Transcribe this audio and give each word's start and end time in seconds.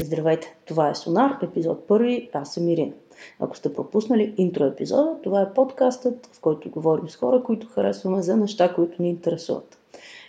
Здравейте, 0.00 0.56
това 0.64 0.90
е 0.90 0.94
Сонар, 0.94 1.38
епизод 1.42 1.86
първи, 1.86 2.30
аз 2.32 2.54
съм 2.54 2.68
Ирина. 2.68 2.92
Ако 3.40 3.56
сте 3.56 3.74
пропуснали 3.74 4.34
интро 4.36 4.64
епизода, 4.64 5.16
това 5.22 5.42
е 5.42 5.52
подкастът, 5.54 6.28
в 6.32 6.40
който 6.40 6.70
говорим 6.70 7.08
с 7.08 7.16
хора, 7.16 7.42
които 7.42 7.66
харесваме 7.66 8.22
за 8.22 8.36
неща, 8.36 8.74
които 8.74 9.02
ни 9.02 9.08
интересуват. 9.08 9.78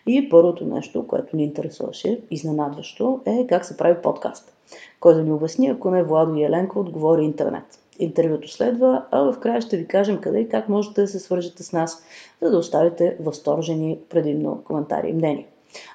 И 0.07 0.29
първото 0.29 0.65
нещо, 0.65 1.07
което 1.07 1.35
ни 1.35 1.43
интересуваше, 1.43 2.21
изненадващо, 2.31 3.21
е 3.25 3.47
как 3.47 3.65
се 3.65 3.77
прави 3.77 4.01
подкаст. 4.01 4.53
Кой 4.99 5.13
да 5.13 5.23
ни 5.23 5.31
обясни, 5.31 5.67
ако 5.67 5.91
не 5.91 6.03
Владо 6.03 6.35
и 6.35 6.43
Еленко 6.43 6.79
отговори 6.79 7.23
интернет. 7.23 7.79
Интервюто 7.99 8.47
следва, 8.47 9.05
а 9.11 9.31
в 9.31 9.39
края 9.39 9.61
ще 9.61 9.77
ви 9.77 9.87
кажем 9.87 10.21
къде 10.21 10.39
и 10.39 10.49
как 10.49 10.69
можете 10.69 11.01
да 11.01 11.07
се 11.07 11.19
свържете 11.19 11.63
с 11.63 11.73
нас, 11.73 12.03
за 12.41 12.51
да 12.51 12.57
оставите 12.57 13.17
възторжени 13.19 13.99
предимно 14.09 14.61
коментари 14.63 15.09
и 15.09 15.13
мнения. 15.13 15.45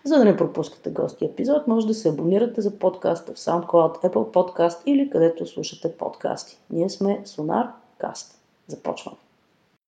За 0.05 0.19
да 0.19 0.25
не 0.25 0.37
пропускате 0.37 0.91
гости 0.91 1.25
епизод, 1.25 1.67
може 1.67 1.87
да 1.87 1.95
се 1.95 2.09
абонирате 2.09 2.61
за 2.61 2.79
подкаста 2.79 3.33
в 3.33 3.37
SoundCloud, 3.37 4.05
Apple 4.05 4.33
Podcast 4.35 4.79
или 4.87 5.11
където 5.11 5.47
слушате 5.47 5.97
подкасти. 5.97 6.59
Ние 6.71 6.89
сме 6.89 7.23
Sonar 7.27 7.67
Cast. 8.01 8.35
Започваме. 8.69 9.17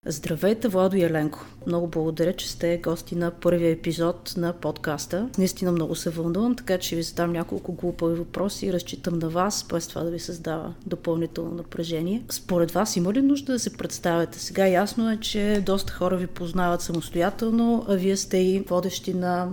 Здравейте, 0.06 0.68
Владо 0.68 0.96
и 0.96 1.02
Еленко. 1.02 1.46
Много 1.66 1.86
благодаря, 1.86 2.32
че 2.32 2.50
сте 2.50 2.78
гости 2.78 3.16
на 3.16 3.30
първия 3.30 3.70
епизод 3.70 4.34
на 4.36 4.52
подкаста. 4.52 5.28
Наистина 5.38 5.72
много 5.72 5.94
се 5.94 6.10
вълнувам, 6.10 6.56
така 6.56 6.78
че 6.78 6.96
ви 6.96 7.02
задам 7.02 7.32
няколко 7.32 7.72
глупави 7.72 8.14
въпроси 8.14 8.66
и 8.66 8.72
разчитам 8.72 9.18
на 9.18 9.28
вас, 9.28 9.66
без 9.70 9.88
това 9.88 10.02
да 10.02 10.10
ви 10.10 10.18
създава 10.18 10.74
допълнително 10.86 11.50
напрежение. 11.50 12.22
Според 12.30 12.70
вас 12.70 12.96
има 12.96 13.12
ли 13.12 13.22
нужда 13.22 13.52
да 13.52 13.58
се 13.58 13.76
представяте? 13.76 14.38
Сега 14.38 14.66
ясно 14.66 15.10
е, 15.10 15.16
че 15.16 15.62
доста 15.66 15.92
хора 15.92 16.16
ви 16.16 16.26
познават 16.26 16.80
самостоятелно, 16.80 17.84
а 17.88 17.94
вие 17.94 18.16
сте 18.16 18.38
и 18.38 18.60
водещи 18.60 19.14
на 19.14 19.48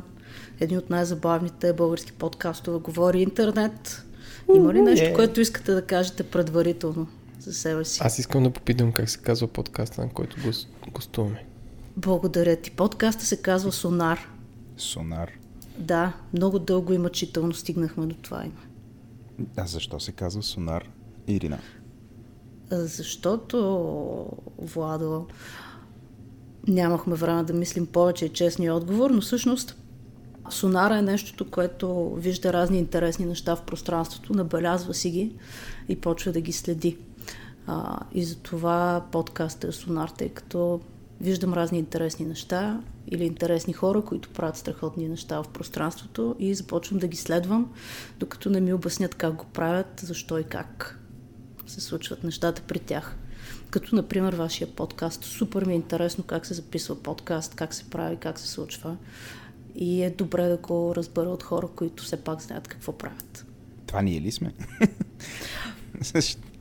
един 0.61 0.77
от 0.77 0.89
най-забавните 0.89 1.73
български 1.73 2.11
подкастове 2.11 2.79
Говори 2.79 3.21
интернет. 3.21 4.05
Има 4.55 4.73
ли 4.73 4.81
нещо, 4.81 5.13
което 5.15 5.41
искате 5.41 5.73
да 5.73 5.81
кажете 5.81 6.23
предварително 6.23 7.07
за 7.39 7.53
себе 7.53 7.85
си? 7.85 8.01
Аз 8.03 8.19
искам 8.19 8.43
да 8.43 8.49
попитам 8.51 8.91
как 8.91 9.09
се 9.09 9.17
казва 9.17 9.47
подкаста, 9.47 10.01
на 10.01 10.09
който 10.09 10.37
гостуваме. 10.91 11.45
Благодаря 11.97 12.55
ти. 12.55 12.71
Подкаста 12.71 13.25
се 13.25 13.41
казва 13.41 13.71
Сонар. 13.71 14.19
Сонар. 14.77 15.31
Да, 15.77 16.13
много 16.33 16.59
дълго 16.59 16.93
и 16.93 16.97
мъчително 16.97 17.53
стигнахме 17.53 18.05
до 18.05 18.15
това 18.15 18.43
име. 18.45 19.47
А 19.57 19.65
защо 19.67 19.99
се 19.99 20.11
казва 20.11 20.43
Сонар, 20.43 20.89
Ирина? 21.27 21.59
Защото, 22.71 24.27
Владо, 24.57 25.27
нямахме 26.67 27.15
време 27.15 27.43
да 27.43 27.53
мислим 27.53 27.85
повече 27.85 28.29
честния 28.29 28.75
отговор, 28.75 29.09
но 29.09 29.21
всъщност 29.21 29.80
Сонара 30.51 30.97
е 30.97 31.01
нещото, 31.01 31.49
което 31.49 32.13
вижда 32.15 32.53
разни 32.53 32.79
интересни 32.79 33.25
неща 33.25 33.55
в 33.55 33.61
пространството, 33.61 34.33
набелязва 34.33 34.93
си 34.93 35.09
ги 35.11 35.35
и 35.89 35.95
почва 35.95 36.31
да 36.31 36.41
ги 36.41 36.51
следи. 36.51 36.97
А, 37.67 37.99
и 38.13 38.23
затова 38.23 39.05
подкастът 39.11 39.69
е 39.69 39.73
Сонар, 39.73 40.09
тъй 40.09 40.29
като 40.29 40.81
виждам 41.21 41.53
разни 41.53 41.79
интересни 41.79 42.25
неща 42.25 42.81
или 43.07 43.23
интересни 43.23 43.73
хора, 43.73 44.01
които 44.01 44.29
правят 44.29 44.57
страхотни 44.57 45.09
неща 45.09 45.43
в 45.43 45.47
пространството 45.47 46.35
и 46.39 46.55
започвам 46.55 46.99
да 46.99 47.07
ги 47.07 47.17
следвам, 47.17 47.73
докато 48.19 48.49
не 48.49 48.61
ми 48.61 48.73
обяснят 48.73 49.15
как 49.15 49.33
го 49.33 49.45
правят, 49.45 50.01
защо 50.03 50.39
и 50.39 50.43
как 50.43 50.99
се 51.67 51.81
случват 51.81 52.23
нещата 52.23 52.61
при 52.61 52.79
тях. 52.79 53.17
Като, 53.69 53.95
например, 53.95 54.33
вашия 54.33 54.67
подкаст. 54.67 55.23
Супер 55.23 55.65
ми 55.65 55.73
е 55.73 55.75
интересно 55.75 56.23
как 56.23 56.45
се 56.45 56.53
записва 56.53 57.03
подкаст, 57.03 57.55
как 57.55 57.73
се 57.73 57.89
прави, 57.89 58.15
как 58.15 58.39
се 58.39 58.47
случва. 58.47 58.97
И 59.75 60.03
е 60.03 60.09
добре 60.09 60.47
да 60.47 60.57
го 60.57 60.95
разбера 60.95 61.29
от 61.29 61.43
хора, 61.43 61.67
които 61.75 62.03
все 62.03 62.23
пак 62.23 62.41
знаят 62.41 62.67
какво 62.67 62.97
правят. 62.97 63.45
Това 63.85 64.01
ние 64.01 64.21
ли 64.21 64.31
сме? 64.31 64.53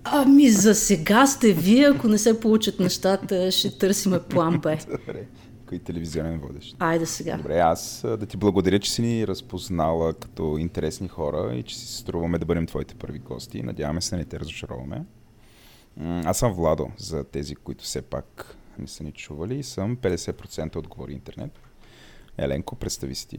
Ами 0.05 0.50
за 0.50 0.75
сега 0.75 1.26
сте 1.26 1.53
вие, 1.53 1.88
ако 1.88 2.09
не 2.09 2.19
се 2.19 2.41
получат 2.41 2.81
нещата, 2.81 3.50
ще 3.53 3.78
търсиме 3.78 4.22
план 4.22 4.60
Б. 4.60 4.76
Добре. 4.91 5.26
Кой 5.66 5.78
телевизионен 5.78 6.41
водещ? 6.41 6.76
Айде 6.78 7.06
сега. 7.06 7.37
Добре, 7.37 7.59
аз 7.59 8.00
да 8.04 8.26
ти 8.26 8.37
благодаря, 8.37 8.78
че 8.78 8.91
си 8.91 9.03
ни 9.03 9.26
разпознала 9.26 10.15
като 10.15 10.56
интересни 10.59 11.09
хора 11.09 11.54
и 11.54 11.62
че 11.62 11.78
си 11.78 11.87
струваме 11.87 12.38
да 12.38 12.47
бъдем 12.47 12.66
твоите 12.66 12.94
първи 12.94 13.19
гости. 13.19 13.62
Надяваме 13.62 14.00
се 14.00 14.10
да 14.10 14.16
не 14.16 14.25
те 14.25 14.41
разочароваме. 14.41 15.04
Аз 16.00 16.38
съм 16.38 16.53
Владо, 16.53 16.91
за 16.99 17.25
тези, 17.25 17.54
които 17.54 17.84
все 17.84 18.03
пак 18.03 18.56
не 18.78 18.87
са 18.87 19.04
ни 19.04 19.12
чували 19.12 19.59
и 19.59 19.62
съм 19.62 19.97
50% 19.97 20.76
от 20.76 20.88
Говори 20.88 21.12
Интернет. 21.12 21.60
Еленко, 22.40 22.76
представи 22.76 23.14
си 23.14 23.28
ти. 23.28 23.38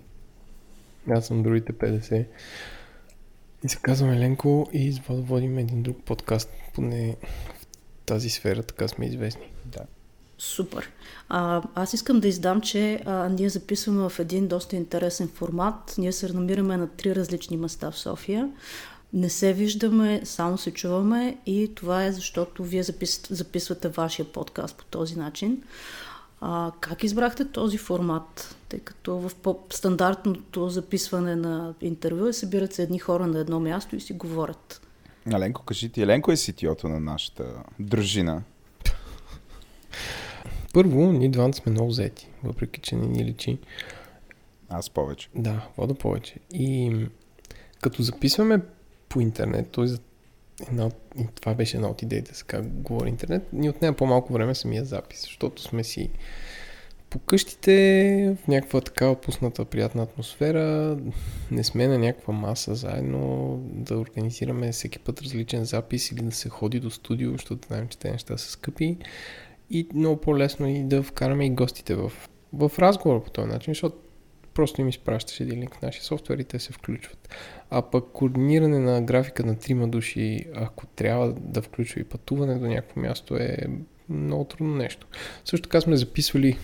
Аз 1.09 1.27
съм 1.27 1.43
другите 1.43 1.73
50. 1.73 2.25
И 3.63 3.69
се 3.69 3.77
казвам 3.81 4.11
Еленко 4.11 4.69
и 4.73 5.01
водим 5.09 5.57
един 5.57 5.83
друг 5.83 5.97
подкаст, 6.05 6.49
поне 6.73 7.17
в 7.21 7.65
тази 8.05 8.29
сфера, 8.29 8.63
така 8.63 8.87
сме 8.87 9.05
известни. 9.05 9.51
Да. 9.65 9.79
Супер. 10.37 10.89
А, 11.29 11.61
аз 11.75 11.93
искам 11.93 12.19
да 12.19 12.27
издам, 12.27 12.61
че 12.61 13.01
а, 13.05 13.29
ние 13.29 13.49
записваме 13.49 14.09
в 14.09 14.19
един 14.19 14.47
доста 14.47 14.75
интересен 14.75 15.27
формат. 15.27 15.95
Ние 15.97 16.11
се 16.11 16.33
намираме 16.33 16.77
на 16.77 16.87
три 16.87 17.15
различни 17.15 17.57
места 17.57 17.91
в 17.91 17.97
София. 17.97 18.49
Не 19.13 19.29
се 19.29 19.53
виждаме, 19.53 20.21
само 20.23 20.57
се 20.57 20.73
чуваме 20.73 21.37
и 21.45 21.71
това 21.75 22.05
е 22.05 22.11
защото 22.11 22.63
вие 22.63 22.83
запис, 22.83 23.21
записвате 23.29 23.87
вашия 23.87 24.25
подкаст 24.25 24.77
по 24.77 24.85
този 24.85 25.15
начин. 25.15 25.63
А, 26.41 26.71
как 26.79 27.03
избрахте 27.03 27.45
този 27.45 27.77
формат? 27.77 28.55
Тъй 28.69 28.79
като 28.79 29.17
в 29.17 29.31
стандартното 29.69 30.69
записване 30.69 31.35
на 31.35 31.73
интервю 31.81 32.27
е 32.27 32.33
събират 32.33 32.73
се 32.73 32.83
едни 32.83 32.99
хора 32.99 33.27
на 33.27 33.39
едно 33.39 33.59
място 33.59 33.95
и 33.95 34.01
си 34.01 34.13
говорят. 34.13 34.81
Еленко, 35.33 35.63
кажи 35.63 35.89
ти, 35.89 36.01
Еленко 36.01 36.31
е 36.31 36.37
ситиото 36.37 36.89
на 36.89 36.99
нашата 36.99 37.63
дружина. 37.79 38.43
Първо, 40.73 41.11
ние 41.11 41.29
двамата 41.29 41.53
сме 41.53 41.71
много 41.71 41.89
взети, 41.89 42.29
въпреки 42.43 42.81
че 42.81 42.95
не 42.95 43.07
ни 43.07 43.25
личи. 43.25 43.57
Аз 44.69 44.89
повече. 44.89 45.29
Да, 45.35 45.67
вода 45.77 45.93
повече. 45.93 46.35
И 46.53 46.95
като 47.81 48.03
записваме 48.03 48.61
по 49.09 49.21
интернет, 49.21 49.71
т.е. 49.71 49.85
Една 50.69 50.91
това 51.35 51.53
беше 51.53 51.77
една 51.77 51.89
от 51.89 52.01
идеите, 52.01 52.31
как 52.47 52.67
говори 52.67 53.09
интернет, 53.09 53.53
ни 53.53 53.69
отнема 53.69 53.97
по-малко 53.97 54.33
време 54.33 54.55
самия 54.55 54.85
запис, 54.85 55.21
защото 55.21 55.61
сме 55.61 55.83
си 55.83 56.09
по 57.11 57.19
къщите 57.19 58.35
в 58.43 58.47
някаква 58.47 58.81
така 58.81 59.07
опусната 59.07 59.65
приятна 59.65 60.03
атмосфера, 60.03 60.97
не 61.51 61.63
сме 61.63 61.87
на 61.87 61.97
някаква 61.97 62.33
маса 62.33 62.75
заедно 62.75 63.57
да 63.63 63.97
организираме 63.97 64.71
всеки 64.71 64.99
път 64.99 65.21
различен 65.21 65.63
запис 65.65 66.11
или 66.11 66.21
да 66.21 66.31
се 66.31 66.49
ходи 66.49 66.79
до 66.79 66.89
студио, 66.89 67.31
защото 67.31 67.67
знаем, 67.67 67.87
че 67.87 67.97
те 67.97 68.11
неща 68.11 68.37
са 68.37 68.51
скъпи. 68.51 68.97
И 69.69 69.87
много 69.93 70.21
по-лесно 70.21 70.67
и 70.67 70.83
да 70.83 71.03
вкараме 71.03 71.45
и 71.45 71.49
гостите 71.49 71.95
в, 71.95 72.11
в 72.53 72.71
разговор 72.79 73.23
по 73.23 73.29
този 73.29 73.47
начин, 73.47 73.71
защото 73.71 73.97
просто 74.53 74.81
им 74.81 74.89
изпращаш 74.89 75.39
един 75.39 75.59
линк 75.59 75.75
в 75.75 75.81
нашия 75.81 76.03
софтуер 76.03 76.37
и 76.37 76.43
те 76.43 76.59
се 76.59 76.73
включват. 76.73 77.29
А 77.69 77.81
пък 77.81 78.05
координиране 78.13 78.79
на 78.79 79.01
графика 79.01 79.43
на 79.45 79.59
трима 79.59 79.87
души, 79.87 80.45
ако 80.55 80.85
трябва 80.85 81.33
да 81.33 81.61
включва 81.61 82.01
и 82.01 82.03
пътуване 82.03 82.55
до 82.55 82.67
някакво 82.67 83.01
място 83.01 83.37
е 83.37 83.57
много 84.09 84.43
трудно 84.43 84.75
нещо. 84.75 85.07
Също 85.45 85.69
така 85.69 85.81
сме 85.81 85.95
записвали 85.95 86.57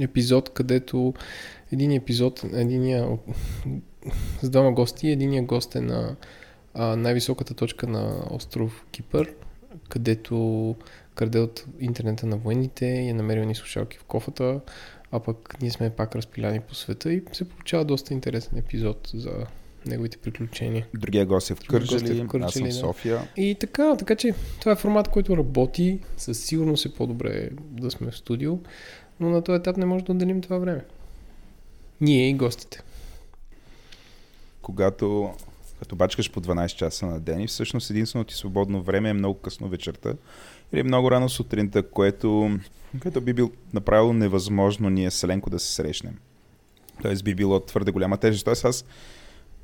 епизод, 0.00 0.52
където 0.52 1.14
един 1.72 1.92
епизод, 1.92 2.44
единия 2.52 3.18
с 4.42 4.50
двама 4.50 4.72
гости, 4.72 5.10
единия 5.10 5.42
гост 5.42 5.74
е 5.74 5.80
на 5.80 6.16
а, 6.74 6.96
най-високата 6.96 7.54
точка 7.54 7.86
на 7.86 8.24
остров 8.30 8.86
Кипър, 8.90 9.34
където 9.88 10.76
краде 11.14 11.38
от 11.38 11.64
интернета 11.80 12.26
на 12.26 12.36
военните 12.36 12.86
и 12.86 13.08
е 13.08 13.14
намерил 13.14 13.44
ни 13.44 13.54
слушалки 13.54 13.98
в 13.98 14.04
кофата, 14.04 14.60
а 15.12 15.20
пък 15.20 15.56
ние 15.62 15.70
сме 15.70 15.90
пак 15.90 16.16
разпиляни 16.16 16.60
по 16.60 16.74
света 16.74 17.12
и 17.12 17.22
се 17.32 17.48
получава 17.48 17.84
доста 17.84 18.14
интересен 18.14 18.58
епизод 18.58 19.10
за 19.14 19.46
неговите 19.86 20.18
приключения. 20.18 20.86
Другия 20.94 21.26
гост 21.26 21.50
е 21.50 21.54
в 21.54 21.60
Кърджали, 21.68 22.20
е 22.20 22.24
в 22.24 22.26
Кърджали 22.26 22.44
аз 22.44 22.54
съм 22.54 22.66
в 22.66 22.74
София. 22.74 23.28
И 23.36 23.56
така, 23.60 23.96
така 23.96 24.16
че 24.16 24.34
това 24.60 24.72
е 24.72 24.76
формат, 24.76 25.08
който 25.08 25.36
работи. 25.36 26.00
Със 26.16 26.40
сигурност 26.40 26.86
е 26.86 26.94
по-добре 26.94 27.50
да 27.60 27.90
сме 27.90 28.10
в 28.10 28.16
студио, 28.16 28.58
но 29.20 29.30
на 29.30 29.42
този 29.42 29.56
етап 29.56 29.76
не 29.76 29.86
може 29.86 30.04
да 30.04 30.12
отделим 30.12 30.40
това 30.40 30.58
време. 30.58 30.84
Ние 32.00 32.28
и 32.28 32.34
гостите. 32.34 32.82
Когато 34.62 35.34
като 35.80 35.96
бачкаш 35.96 36.30
по 36.30 36.40
12 36.40 36.76
часа 36.76 37.06
на 37.06 37.20
ден 37.20 37.40
и 37.40 37.46
всъщност 37.46 37.90
единственото 37.90 38.28
ти 38.28 38.34
свободно 38.34 38.82
време 38.82 39.08
е 39.10 39.12
много 39.12 39.38
късно 39.38 39.68
вечерта 39.68 40.14
или 40.72 40.82
много 40.82 41.10
рано 41.10 41.28
сутринта, 41.28 41.82
което, 41.90 42.58
което 43.02 43.20
би 43.20 43.32
бил 43.32 43.50
направило 43.72 44.12
невъзможно 44.12 44.90
ние 44.90 45.10
с 45.10 45.22
Еленко 45.22 45.50
да 45.50 45.58
се 45.58 45.72
срещнем. 45.72 46.18
Тоест 47.02 47.24
би 47.24 47.34
било 47.34 47.60
твърде 47.60 47.92
голяма 47.92 48.16
тежест. 48.16 48.44
Тоест 48.44 48.64
аз 48.64 48.84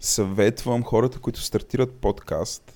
съветвам 0.01 0.85
хората, 0.85 1.19
които 1.19 1.41
стартират 1.41 1.93
подкаст, 1.93 2.73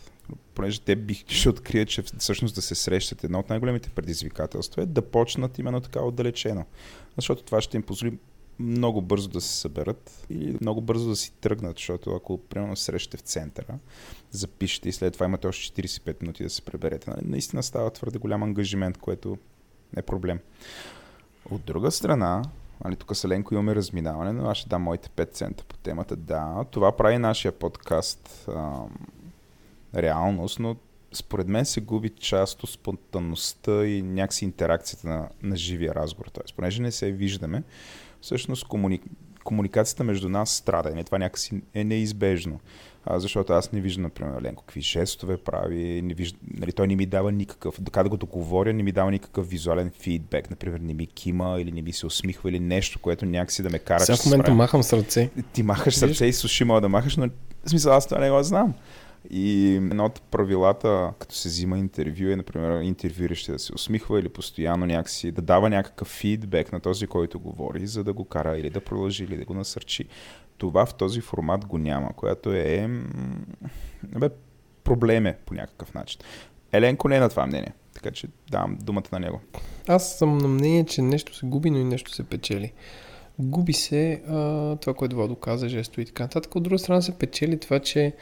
понеже 0.54 0.80
те 0.80 0.96
бих 0.96 1.24
ще 1.28 1.48
открият, 1.48 1.88
че 1.88 2.02
всъщност 2.18 2.54
да 2.54 2.62
се 2.62 2.74
срещат 2.74 3.24
едно 3.24 3.38
от 3.38 3.48
най-големите 3.48 3.90
предизвикателства 3.90 4.82
е 4.82 4.86
да 4.86 5.02
почнат 5.02 5.58
именно 5.58 5.80
така 5.80 6.00
отдалечено. 6.00 6.64
Защото 7.16 7.42
това 7.42 7.60
ще 7.60 7.76
им 7.76 7.82
позволи 7.82 8.18
много 8.60 9.02
бързо 9.02 9.28
да 9.28 9.40
се 9.40 9.56
съберат 9.56 10.26
или 10.30 10.58
много 10.60 10.80
бързо 10.80 11.08
да 11.08 11.16
си 11.16 11.32
тръгнат, 11.40 11.76
защото 11.76 12.14
ако 12.14 12.38
примерно 12.38 12.76
срещате 12.76 13.16
в 13.16 13.20
центъра, 13.20 13.78
запишете 14.30 14.88
и 14.88 14.92
след 14.92 15.12
това 15.14 15.26
имате 15.26 15.46
още 15.46 15.82
45 15.82 16.22
минути 16.22 16.42
да 16.42 16.50
се 16.50 16.62
преберете. 16.62 17.10
Нали? 17.10 17.20
Наистина 17.24 17.62
става 17.62 17.90
твърде 17.90 18.18
голям 18.18 18.42
ангажимент, 18.42 18.98
което 18.98 19.38
е 19.96 20.02
проблем. 20.02 20.40
От 21.50 21.64
друга 21.64 21.90
страна, 21.90 22.42
нали, 22.84 22.96
тук 22.96 23.16
с 23.16 23.24
Еленко 23.24 23.54
имаме 23.54 23.74
разминаване, 23.74 24.32
но 24.32 24.50
аз 24.50 24.58
ще 24.58 24.68
дам 24.68 24.82
моите 24.82 25.08
5 25.08 25.32
цента 25.32 25.64
по 25.64 25.76
темата. 25.76 26.16
Да, 26.16 26.64
това 26.70 26.96
прави 26.96 27.18
нашия 27.18 27.52
подкаст 27.52 28.48
ам, 28.48 28.90
реалност, 29.94 30.58
но 30.58 30.76
според 31.12 31.48
мен 31.48 31.64
се 31.64 31.80
губи 31.80 32.08
част 32.08 32.62
от 32.62 32.70
спонтанността 32.70 33.86
и 33.86 34.02
някакси 34.02 34.44
интеракцията 34.44 35.08
на, 35.08 35.28
на 35.42 35.56
живия 35.56 35.94
разговор. 35.94 36.26
Тоест, 36.32 36.56
понеже 36.56 36.82
не 36.82 36.92
се 36.92 37.12
виждаме, 37.12 37.62
всъщност 38.20 38.64
комуни... 38.64 39.00
комуникацията 39.44 40.04
между 40.04 40.28
нас 40.28 40.50
страда. 40.50 41.00
И 41.00 41.04
това 41.04 41.18
някакси 41.18 41.62
е 41.74 41.84
неизбежно. 41.84 42.60
А, 43.04 43.18
защото 43.18 43.52
аз 43.52 43.72
не 43.72 43.80
виждам, 43.80 44.02
например, 44.02 44.42
Ленко 44.42 44.62
какви 44.62 44.80
жестове 44.80 45.36
прави, 45.36 46.02
не 46.02 46.14
виждам, 46.14 46.40
нали, 46.58 46.72
той 46.72 46.86
не 46.86 46.96
ми 46.96 47.06
дава 47.06 47.32
никакъв, 47.32 47.78
така 47.84 48.02
да 48.02 48.08
го 48.08 48.16
договоря, 48.16 48.72
не 48.72 48.82
ми 48.82 48.92
дава 48.92 49.10
никакъв 49.10 49.50
визуален 49.50 49.90
фидбек, 50.00 50.50
например, 50.50 50.80
не 50.80 50.94
ми 50.94 51.06
кима 51.06 51.56
или 51.60 51.72
не 51.72 51.82
ми 51.82 51.92
се 51.92 52.06
усмихва 52.06 52.50
или 52.50 52.60
нещо, 52.60 52.98
което 52.98 53.26
някакси 53.26 53.62
да 53.62 53.70
ме 53.70 53.78
кара. 53.78 54.00
Сега 54.00 54.16
в 54.16 54.24
момента 54.24 54.54
махам 54.54 54.82
с 54.82 54.92
ръце. 54.92 55.30
Ти 55.52 55.62
махаш 55.62 55.94
сърце 55.96 56.26
и 56.26 56.32
суши 56.32 56.64
мога 56.64 56.80
да 56.80 56.88
махаш, 56.88 57.16
но 57.16 57.28
в 57.64 57.70
смисъл 57.70 57.92
аз 57.92 58.06
това 58.06 58.20
не 58.20 58.30
го 58.30 58.42
знам. 58.42 58.74
И 59.30 59.74
едно 59.74 60.04
от 60.04 60.22
правилата, 60.22 61.12
като 61.18 61.34
се 61.34 61.48
взима 61.48 61.78
интервю, 61.78 62.30
е, 62.30 62.36
например, 62.36 62.80
интервюиращия 62.80 63.52
да 63.52 63.58
се 63.58 63.74
усмихва 63.74 64.20
или 64.20 64.28
постоянно 64.28 64.86
някакси 64.86 65.32
да 65.32 65.42
дава 65.42 65.70
някакъв 65.70 66.08
фидбек 66.08 66.72
на 66.72 66.80
този, 66.80 67.06
който 67.06 67.40
говори, 67.40 67.86
за 67.86 68.04
да 68.04 68.12
го 68.12 68.24
кара 68.24 68.58
или 68.58 68.70
да 68.70 68.80
продължи, 68.80 69.24
или 69.24 69.36
да 69.36 69.44
го 69.44 69.54
насърчи. 69.54 70.04
Това 70.58 70.86
в 70.86 70.94
този 70.94 71.20
формат 71.20 71.66
го 71.66 71.78
няма, 71.78 72.12
което 72.16 72.52
е 72.52 72.90
бе, 74.02 74.28
проблем 74.84 75.26
е 75.26 75.38
по 75.46 75.54
някакъв 75.54 75.94
начин. 75.94 76.20
Еленко 76.72 77.08
не 77.08 77.16
е 77.16 77.20
на 77.20 77.28
това 77.28 77.46
мнение, 77.46 77.72
така 77.94 78.10
че 78.10 78.28
давам 78.50 78.78
думата 78.82 79.04
на 79.12 79.20
него. 79.20 79.40
Аз 79.88 80.18
съм 80.18 80.38
на 80.38 80.48
мнение, 80.48 80.84
че 80.84 81.02
нещо 81.02 81.36
се 81.36 81.46
губи, 81.46 81.70
но 81.70 81.78
и 81.78 81.84
нещо 81.84 82.14
се 82.14 82.24
печели. 82.24 82.72
Губи 83.38 83.72
се 83.72 84.22
а, 84.28 84.76
това, 84.76 84.94
което 84.94 85.16
Владо 85.16 85.36
каза, 85.36 85.68
жесто 85.68 86.00
и 86.00 86.04
така 86.04 86.22
нататък. 86.22 86.56
От 86.56 86.62
друга 86.62 86.78
страна 86.78 87.02
се 87.02 87.18
печели 87.18 87.60
това, 87.60 87.78
че 87.78 88.12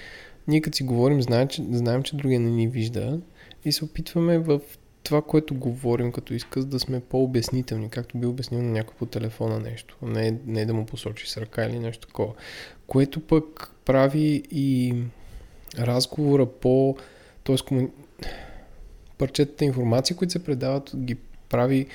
ние 0.48 0.60
като 0.60 0.76
си 0.76 0.82
говорим, 0.82 1.22
знаем, 1.22 1.48
че, 1.48 1.62
знаем, 1.70 2.02
че 2.02 2.16
другия 2.16 2.40
не 2.40 2.50
ни 2.50 2.68
вижда 2.68 3.20
и 3.64 3.72
се 3.72 3.84
опитваме 3.84 4.38
в 4.38 4.60
това, 5.02 5.22
което 5.22 5.54
говорим 5.54 6.12
като 6.12 6.34
изказ, 6.34 6.66
да 6.66 6.80
сме 6.80 7.00
по-обяснителни, 7.00 7.90
както 7.90 8.18
би 8.18 8.26
обяснил 8.26 8.62
на 8.62 8.70
някой 8.70 8.94
по 8.98 9.06
телефона 9.06 9.60
нещо, 9.60 9.96
не, 10.02 10.38
не 10.46 10.66
да 10.66 10.74
му 10.74 10.86
посочи 10.86 11.30
с 11.30 11.36
ръка 11.36 11.64
или 11.64 11.78
нещо 11.78 12.06
такова. 12.06 12.34
Което 12.86 13.20
пък 13.20 13.72
прави 13.84 14.42
и 14.50 14.94
разговора 15.78 16.46
по... 16.46 16.96
т.е. 17.44 17.56
Кому... 17.66 17.90
парчетата 19.18 19.64
информация, 19.64 20.16
които 20.16 20.32
се 20.32 20.44
предават, 20.44 20.92
ги 20.96 21.16
прави 21.48 21.86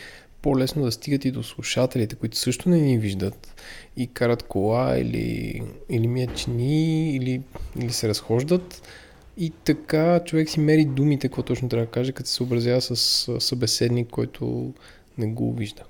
по-лесно 0.44 0.84
да 0.84 0.92
стигат 0.92 1.26
и 1.26 1.32
до 1.32 1.44
слушателите, 1.44 2.16
които 2.16 2.38
също 2.38 2.70
не 2.70 2.80
ни 2.80 2.98
виждат 2.98 3.56
и 3.98 4.08
карат 4.08 4.44
кола 4.44 4.98
или, 4.98 5.62
или 5.90 6.08
мият 6.08 6.38
чини, 6.38 7.16
или, 7.16 7.42
или 7.80 7.92
се 7.92 8.10
разхождат. 8.10 8.82
И 9.38 9.50
така 9.50 10.24
човек 10.26 10.50
си 10.50 10.60
мери 10.60 10.86
думите, 10.86 11.28
какво 11.28 11.44
точно 11.44 11.70
трябва 11.70 11.86
да 11.86 11.92
каже, 11.92 12.12
като 12.12 12.30
се 12.30 12.36
съобразява 12.36 12.82
с 12.82 12.96
събеседник, 13.40 14.10
който 14.10 14.74
не 15.18 15.28
го 15.28 15.54
вижда. 15.54 15.84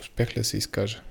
Успях 0.00 0.30
ли 0.30 0.40
да 0.40 0.44
се 0.44 0.56
изкажа? 0.56 1.02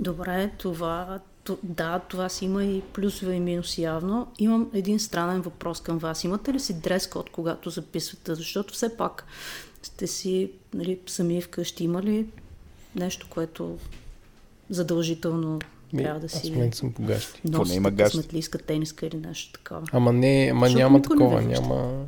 Добре, 0.00 0.50
това, 0.58 1.20
да, 1.62 1.98
това 1.98 2.28
си 2.28 2.44
има 2.44 2.64
и 2.64 2.82
плюсове 2.92 3.34
и 3.34 3.40
минуси 3.40 3.82
явно. 3.82 4.32
Имам 4.38 4.70
един 4.74 5.00
странен 5.00 5.40
въпрос 5.40 5.80
към 5.80 5.98
вас. 5.98 6.24
Имате 6.24 6.52
ли 6.52 6.60
си 6.60 6.80
дрес 6.80 7.06
код, 7.06 7.30
когато 7.30 7.70
записвате? 7.70 8.34
Защото 8.34 8.74
все 8.74 8.96
пак 8.96 9.24
сте 9.82 10.06
си 10.06 10.50
нали, 10.74 10.98
сами 11.06 11.42
вкъщи. 11.42 11.84
Има 11.84 12.02
ли 12.02 12.26
нещо, 12.96 13.26
което 13.30 13.78
задължително 14.70 15.58
ми, 15.92 16.02
трябва 16.02 16.20
да 16.20 16.28
си... 16.28 16.36
Аз 16.36 16.48
в 16.48 16.52
момента 16.52 16.76
съм 16.76 16.92
по 16.92 17.02
гащи. 17.02 17.40
Носите 17.44 17.76
има 17.76 17.90
гащи. 17.90 18.16
сметлиска, 18.16 18.58
тениска 18.58 19.06
или 19.06 19.16
нещо 19.16 19.52
такова. 19.52 19.86
Ама 19.92 20.12
не, 20.12 20.48
ама 20.52 20.66
Защото 20.66 20.78
няма 20.78 21.02
такова, 21.02 21.40
не 21.40 21.46
няма... 21.46 22.04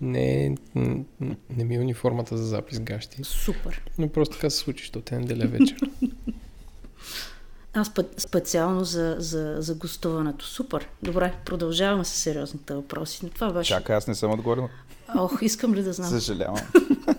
Не, 0.00 0.56
не, 0.74 1.04
не 1.56 1.64
ми 1.64 1.74
е 1.74 1.80
униформата 1.80 2.36
за 2.36 2.44
запис 2.44 2.80
гащи. 2.80 3.24
Супер. 3.24 3.82
Но 3.98 4.08
просто 4.08 4.34
така 4.34 4.50
се 4.50 4.56
случи, 4.56 4.82
защото 4.82 5.14
е 5.14 5.18
неделя 5.18 5.46
вечер. 5.46 5.76
Аз 7.78 7.92
специално 8.16 8.84
за, 8.84 9.16
за, 9.18 9.56
за 9.58 9.74
гостуването. 9.74 10.44
Супер. 10.44 10.88
Добре, 11.02 11.34
продължаваме 11.44 12.04
с 12.04 12.08
сериозните 12.08 12.74
въпроси. 12.74 13.20
Но 13.22 13.30
това 13.30 13.52
беше... 13.52 13.68
Чакай, 13.68 13.96
аз 13.96 14.06
не 14.06 14.14
съм 14.14 14.32
отговорил. 14.32 14.68
Ох, 15.16 15.38
искам 15.42 15.74
ли 15.74 15.82
да 15.82 15.92
знам? 15.92 16.08
Съжалявам. 16.08 16.60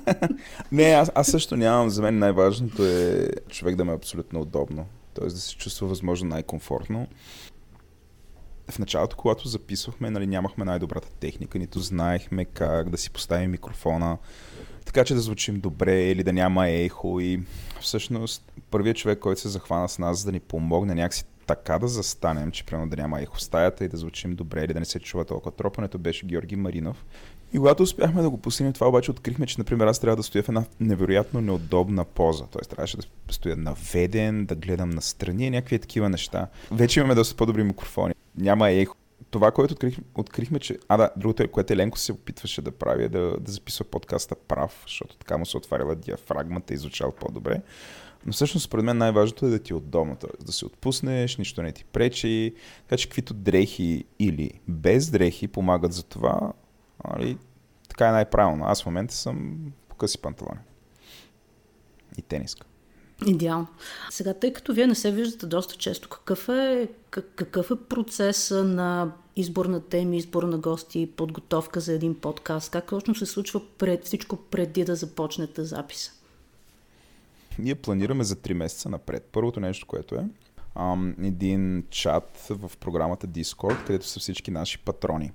не, 0.71 0.83
аз, 0.83 1.11
аз 1.15 1.27
също 1.27 1.57
нямам. 1.57 1.89
За 1.89 2.01
мен 2.01 2.19
най-важното 2.19 2.85
е 2.85 3.29
човек 3.49 3.75
да 3.75 3.85
ме 3.85 3.91
е 3.91 3.95
абсолютно 3.95 4.41
удобно. 4.41 4.85
Т.е. 5.13 5.25
да 5.25 5.37
се 5.37 5.55
чувства 5.55 5.87
възможно 5.87 6.29
най-комфортно. 6.29 7.07
В 8.71 8.79
началото, 8.79 9.15
когато 9.15 9.47
записвахме, 9.47 10.09
нали, 10.09 10.27
нямахме 10.27 10.65
най-добрата 10.65 11.09
техника, 11.19 11.59
нито 11.59 11.79
знаехме 11.79 12.45
как 12.45 12.89
да 12.89 12.97
си 12.97 13.11
поставим 13.11 13.51
микрофона, 13.51 14.17
така 14.85 15.05
че 15.05 15.13
да 15.13 15.19
звучим 15.19 15.59
добре 15.59 16.03
или 16.03 16.23
да 16.23 16.33
няма 16.33 16.69
ехо. 16.69 17.19
И 17.19 17.39
всъщност 17.81 18.51
първият 18.71 18.97
човек, 18.97 19.19
който 19.19 19.41
се 19.41 19.49
захвана 19.49 19.89
с 19.89 19.99
нас, 19.99 20.25
да 20.25 20.31
ни 20.31 20.39
помогне 20.39 20.95
някакси 20.95 21.25
така 21.47 21.79
да 21.79 21.87
застанем, 21.87 22.51
че 22.51 22.65
примерно 22.65 22.89
да 22.89 22.97
няма 22.97 23.21
ехо 23.21 23.35
в 23.35 23.41
стаята 23.41 23.85
и 23.85 23.87
да 23.87 23.97
звучим 23.97 24.35
добре 24.35 24.63
или 24.63 24.73
да 24.73 24.79
не 24.79 24.85
се 24.85 24.99
чува 24.99 25.25
толкова 25.25 25.51
тропането, 25.51 25.97
беше 25.97 26.25
Георги 26.25 26.55
Маринов. 26.55 27.05
И 27.53 27.57
когато 27.57 27.83
успяхме 27.83 28.21
да 28.21 28.29
го 28.29 28.37
постигнем 28.37 28.73
това, 28.73 28.87
обаче 28.87 29.11
открихме, 29.11 29.45
че, 29.45 29.55
например, 29.57 29.87
аз 29.87 29.99
трябва 29.99 30.15
да 30.15 30.23
стоя 30.23 30.43
в 30.43 30.49
една 30.49 30.65
невероятно 30.79 31.41
неудобна 31.41 32.05
поза. 32.05 32.45
Тоест, 32.51 32.69
трябваше 32.69 32.97
да 32.97 33.03
стоя 33.29 33.55
наведен, 33.57 34.45
да 34.45 34.55
гледам 34.55 34.89
настрани 34.89 35.45
и 35.45 35.49
някакви 35.49 35.79
такива 35.79 36.09
неща. 36.09 36.47
Вече 36.71 36.99
имаме 36.99 37.15
доста 37.15 37.35
по-добри 37.35 37.63
микрофони. 37.63 38.13
Няма 38.37 38.69
ехо. 38.69 38.95
Това, 39.29 39.51
което 39.51 39.73
открих, 39.73 39.97
открихме, 40.15 40.59
че... 40.59 40.79
А, 40.87 40.97
да, 40.97 41.09
другото, 41.17 41.43
е, 41.43 41.47
което 41.47 41.73
Еленко 41.73 41.97
се 41.97 42.11
опитваше 42.11 42.61
да 42.61 42.71
прави, 42.71 43.03
е 43.03 43.09
да, 43.09 43.37
да 43.39 43.51
записва 43.51 43.85
подкаста 43.85 44.35
прав, 44.35 44.83
защото 44.87 45.17
така 45.17 45.37
му 45.37 45.45
се 45.45 45.57
отваряла 45.57 45.95
диафрагмата 45.95 46.73
и 46.73 46.77
звучал 46.77 47.11
по-добре. 47.11 47.61
Но 48.25 48.33
всъщност, 48.33 48.65
според 48.65 48.85
мен, 48.85 48.97
най-важното 48.97 49.45
е 49.45 49.49
да 49.49 49.59
ти 49.59 49.73
е 49.73 49.75
удобно, 49.75 50.15
т.е. 50.15 50.43
да 50.43 50.51
се 50.51 50.65
отпуснеш, 50.65 51.37
нищо 51.37 51.61
не 51.61 51.71
ти 51.71 51.83
пречи. 51.83 52.53
Така 52.87 52.97
че, 52.97 53.07
каквито 53.07 53.33
дрехи 53.33 54.05
или 54.19 54.51
без 54.67 55.09
дрехи 55.09 55.47
помагат 55.47 55.93
за 55.93 56.03
това, 56.03 56.53
Нали, 57.07 57.37
така 57.89 58.07
е 58.07 58.11
най-правилно. 58.11 58.65
Аз 58.65 58.83
в 58.83 58.85
момента 58.85 59.13
съм 59.13 59.57
по 59.89 59.95
къси 59.95 60.21
панталони. 60.21 60.59
И 62.17 62.21
тениска. 62.21 62.67
Идеално. 63.27 63.67
Сега, 64.09 64.33
тъй 64.33 64.53
като 64.53 64.73
вие 64.73 64.87
не 64.87 64.95
се 64.95 65.11
виждате 65.11 65.45
доста 65.45 65.75
често, 65.75 66.09
какъв 66.09 66.49
е, 66.49 66.87
какъв 67.11 67.71
е 67.71 67.75
процеса 67.89 68.63
на 68.63 69.11
избор 69.35 69.65
на 69.65 69.81
теми, 69.81 70.17
избор 70.17 70.43
на 70.43 70.57
гости, 70.57 71.11
подготовка 71.15 71.79
за 71.79 71.93
един 71.93 72.15
подкаст? 72.15 72.71
Как 72.71 72.89
точно 72.89 73.15
се 73.15 73.25
случва 73.25 73.61
пред 73.77 74.05
всичко 74.05 74.35
преди 74.35 74.83
да 74.83 74.95
започнете 74.95 75.63
записа? 75.63 76.11
Ние 77.59 77.75
планираме 77.75 78.23
за 78.23 78.35
3 78.35 78.53
месеца 78.53 78.89
напред. 78.89 79.29
Първото 79.31 79.59
нещо, 79.59 79.87
което 79.87 80.15
е, 80.15 80.25
ам, 80.75 81.15
един 81.23 81.83
чат 81.89 82.45
в 82.49 82.71
програмата 82.79 83.27
Discord, 83.27 83.85
където 83.85 84.07
са 84.07 84.19
всички 84.19 84.51
наши 84.51 84.77
патрони. 84.77 85.31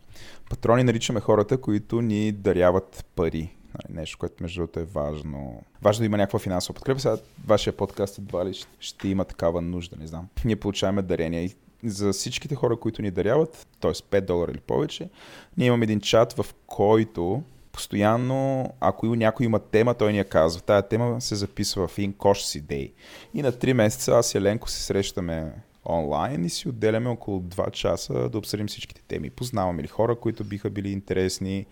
Патрони 0.51 0.85
наричаме 0.85 1.21
хората, 1.21 1.61
които 1.61 2.01
ни 2.01 2.33
даряват 2.33 3.05
пари. 3.17 3.57
Нали, 3.75 3.99
нещо, 3.99 4.19
което 4.19 4.43
между 4.43 4.61
другото 4.61 4.81
е 4.81 4.85
важно. 4.85 5.63
Важно 5.83 6.03
да 6.03 6.07
има 6.07 6.17
някаква 6.17 6.39
финансова 6.39 6.75
подкрепа. 6.75 7.01
Сега 7.01 7.17
вашия 7.47 7.77
подкаст 7.77 8.19
едва 8.19 8.47
ли 8.47 8.55
ще 8.81 9.09
има 9.09 9.25
такава 9.25 9.61
нужда, 9.61 9.97
не 10.01 10.07
знам. 10.07 10.29
Ние 10.45 10.57
получаваме 10.57 11.03
дарения 11.03 11.45
и 11.45 11.55
за 11.85 12.13
всичките 12.13 12.55
хора, 12.55 12.77
които 12.77 13.03
ни 13.03 13.11
даряват, 13.11 13.67
т.е. 13.81 13.91
5 13.91 14.21
долара 14.21 14.51
или 14.51 14.61
повече, 14.61 15.09
ние 15.57 15.67
имаме 15.67 15.85
един 15.85 16.01
чат, 16.01 16.33
в 16.33 16.47
който 16.67 17.43
постоянно, 17.73 18.71
ако 18.81 19.07
някой 19.07 19.47
има 19.47 19.59
тема, 19.59 19.95
той 19.95 20.13
ни 20.13 20.19
я 20.19 20.25
казва. 20.25 20.61
Тая 20.61 20.89
тема 20.89 21.21
се 21.21 21.35
записва 21.35 21.89
в 21.89 21.99
си 22.35 22.61
дей. 22.61 22.93
И 23.35 23.43
на 23.43 23.53
3 23.53 23.73
месеца 23.73 24.13
аз 24.13 24.35
и 24.35 24.39
Еленко 24.39 24.71
се 24.71 24.83
срещаме 24.83 25.53
онлайн 25.89 26.45
и 26.45 26.51
си 26.51 26.69
отделяме 26.69 27.09
около 27.09 27.41
2 27.41 27.71
часа 27.71 28.29
да 28.29 28.39
обсъдим 28.39 28.67
всичките 28.67 29.03
теми. 29.03 29.31
Познаваме 29.31 29.83
ли 29.83 29.87
хора, 29.87 30.17
които 30.17 30.45
биха 30.45 30.71
били 30.71 30.91
интересни, 30.91 31.67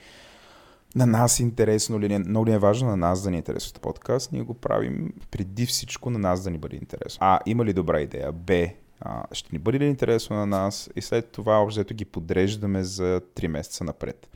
на 0.94 1.06
нас 1.06 1.40
интересно 1.40 2.00
ли, 2.00 2.18
много 2.18 2.46
ли 2.46 2.52
е 2.52 2.58
важно 2.58 2.88
на 2.88 2.96
нас 2.96 3.22
да 3.22 3.30
ни 3.30 3.36
интересува 3.36 3.80
подкаст, 3.80 4.32
ние 4.32 4.42
го 4.42 4.54
правим 4.54 5.12
преди 5.30 5.66
всичко 5.66 6.10
на 6.10 6.18
нас 6.18 6.42
да 6.42 6.50
ни 6.50 6.58
бъде 6.58 6.76
интересно. 6.76 7.18
А, 7.20 7.40
има 7.46 7.64
ли 7.64 7.72
добра 7.72 8.00
идея? 8.00 8.32
Б, 8.32 8.68
а, 9.00 9.24
ще 9.32 9.48
ни 9.52 9.58
бъде 9.58 9.78
ли 9.78 9.84
интересно 9.84 10.36
на 10.36 10.46
нас? 10.46 10.90
И 10.96 11.02
след 11.02 11.30
това 11.30 11.62
общо 11.62 11.94
ги 11.94 12.04
подреждаме 12.04 12.84
за 12.84 13.20
3 13.34 13.46
месеца 13.46 13.84
напред. 13.84 14.28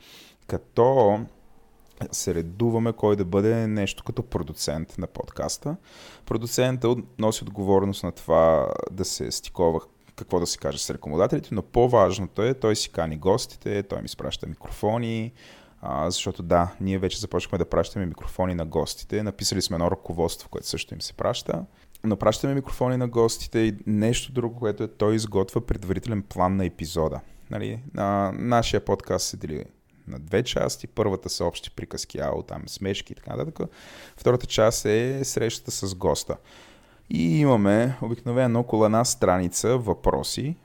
Като 0.47 1.19
се 2.11 2.35
редуваме 2.35 2.93
кой 2.93 3.15
да 3.15 3.25
бъде 3.25 3.67
нещо 3.67 4.03
като 4.03 4.23
продуцент 4.23 4.97
на 4.97 5.07
подкаста. 5.07 5.75
Продуцентът 6.25 6.99
носи 7.19 7.43
отговорност 7.43 8.03
на 8.03 8.11
това 8.11 8.73
да 8.91 9.05
се 9.05 9.31
стикова 9.31 9.79
какво 10.15 10.39
да 10.39 10.47
се 10.47 10.57
каже 10.57 10.77
с 10.77 10.89
рекомодателите, 10.89 11.49
но 11.51 11.61
по-важното 11.61 12.43
е, 12.43 12.53
той 12.53 12.75
си 12.75 12.89
кани 12.89 13.17
гостите, 13.17 13.83
той 13.83 13.99
ми 13.99 14.05
изпраща 14.05 14.47
микрофони, 14.47 15.33
а, 15.81 16.09
защото 16.09 16.43
да, 16.43 16.75
ние 16.81 16.99
вече 16.99 17.19
започнахме 17.19 17.57
да 17.57 17.69
пращаме 17.69 18.05
микрофони 18.05 18.55
на 18.55 18.65
гостите. 18.65 19.23
Написали 19.23 19.61
сме 19.61 19.75
едно 19.75 19.91
ръководство, 19.91 20.49
което 20.49 20.67
също 20.67 20.93
им 20.93 21.01
се 21.01 21.13
праща. 21.13 21.65
Но 22.03 22.17
пращаме 22.17 22.53
микрофони 22.53 22.97
на 22.97 23.07
гостите 23.07 23.59
и 23.59 23.75
нещо 23.87 24.31
друго, 24.31 24.59
което 24.59 24.83
е 24.83 24.87
той 24.87 25.15
изготвя 25.15 25.61
предварителен 25.61 26.21
план 26.21 26.55
на 26.55 26.65
епизода. 26.65 27.19
Нали? 27.51 27.79
На, 27.93 28.31
нашия 28.35 28.85
подкаст 28.85 29.27
се 29.27 29.37
дели 29.37 29.65
на 30.07 30.19
две 30.19 30.43
части. 30.43 30.87
Първата 30.87 31.29
са 31.29 31.45
общи 31.45 31.71
приказки, 31.71 32.19
ало, 32.19 32.43
там 32.43 32.63
смешки 32.67 33.13
и 33.13 33.15
така 33.15 33.35
нататък. 33.35 33.69
Втората 34.17 34.45
част 34.45 34.85
е 34.85 35.23
срещата 35.23 35.71
с 35.71 35.95
госта. 35.95 36.37
И 37.09 37.39
имаме 37.39 37.97
обикновено 38.01 38.59
около 38.59 38.85
една 38.85 39.05
страница 39.05 39.77
въпроси, 39.77 40.55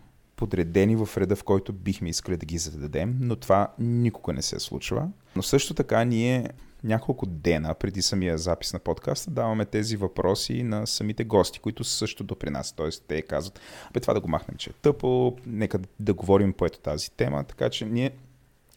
подредени 0.43 0.97
в 0.97 1.09
реда, 1.17 1.37
в 1.37 1.45
който 1.45 1.73
бихме 1.73 2.09
искали 2.09 2.37
да 2.37 2.47
ги 2.47 2.59
зададем, 2.59 3.17
но 3.21 3.37
това 3.37 3.69
никога 3.79 4.33
не 4.33 4.43
се 4.43 4.61
случва. 4.61 5.09
Но 5.37 5.43
също 5.43 5.75
така 5.75 6.05
ние 6.05 6.49
няколко 6.85 7.27
дена 7.27 7.75
преди 7.75 8.03
самия 8.03 8.39
запис 8.39 8.73
на 8.73 8.79
подкаста 8.79 9.31
даваме 9.31 9.65
тези 9.65 9.97
въпроси 9.97 10.63
на 10.63 10.87
самите 10.87 11.25
гости, 11.25 11.59
които 11.59 11.85
също 11.85 12.25
допринасят. 12.25 12.77
Тоест 12.77 13.05
те 13.09 13.23
казват, 13.23 13.61
бе 13.93 14.01
това 14.01 14.15
да 14.15 14.21
го 14.21 14.29
махнем, 14.29 14.57
че 14.57 14.71
е 14.71 14.73
тъпо, 14.73 15.37
нека 15.47 15.79
да 16.01 16.15
говорим 16.15 16.53
по 16.53 16.67
ето 16.67 16.79
тази 16.79 17.11
тема, 17.11 17.45
така 17.45 17.71
че 17.71 17.85
ние 17.85 18.11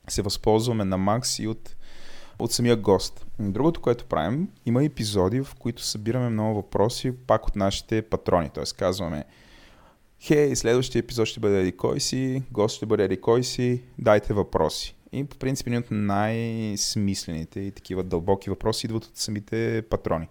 се 0.07 0.21
възползваме 0.21 0.85
на 0.85 0.97
макс 0.97 1.39
и 1.39 1.47
от, 1.47 1.75
от 2.39 2.51
самия 2.51 2.75
гост. 2.75 3.25
Другото, 3.39 3.81
което 3.81 4.05
правим, 4.05 4.49
има 4.65 4.83
епизоди, 4.83 5.43
в 5.43 5.55
които 5.59 5.83
събираме 5.83 6.29
много 6.29 6.55
въпроси 6.55 7.11
пак 7.27 7.47
от 7.47 7.55
нашите 7.55 8.01
патрони. 8.01 8.49
Т.е. 8.49 8.63
казваме, 8.77 9.25
хей, 10.25 10.55
следващия 10.55 10.99
епизод 10.99 11.27
ще 11.27 11.39
бъде 11.39 11.59
еди 11.59 11.73
си, 11.99 12.43
гост 12.51 12.75
ще 12.75 12.85
бъде 12.85 13.03
еди 13.03 13.19
си, 13.41 13.81
дайте 13.99 14.33
въпроси. 14.33 14.95
И 15.11 15.23
по 15.23 15.37
принцип 15.37 15.67
един 15.67 15.79
от 15.79 15.91
най-смислените 15.91 17.59
и 17.59 17.71
такива 17.71 18.03
дълбоки 18.03 18.49
въпроси 18.49 18.85
идват 18.85 19.05
от 19.05 19.17
самите 19.17 19.83
патрони. 19.89 20.27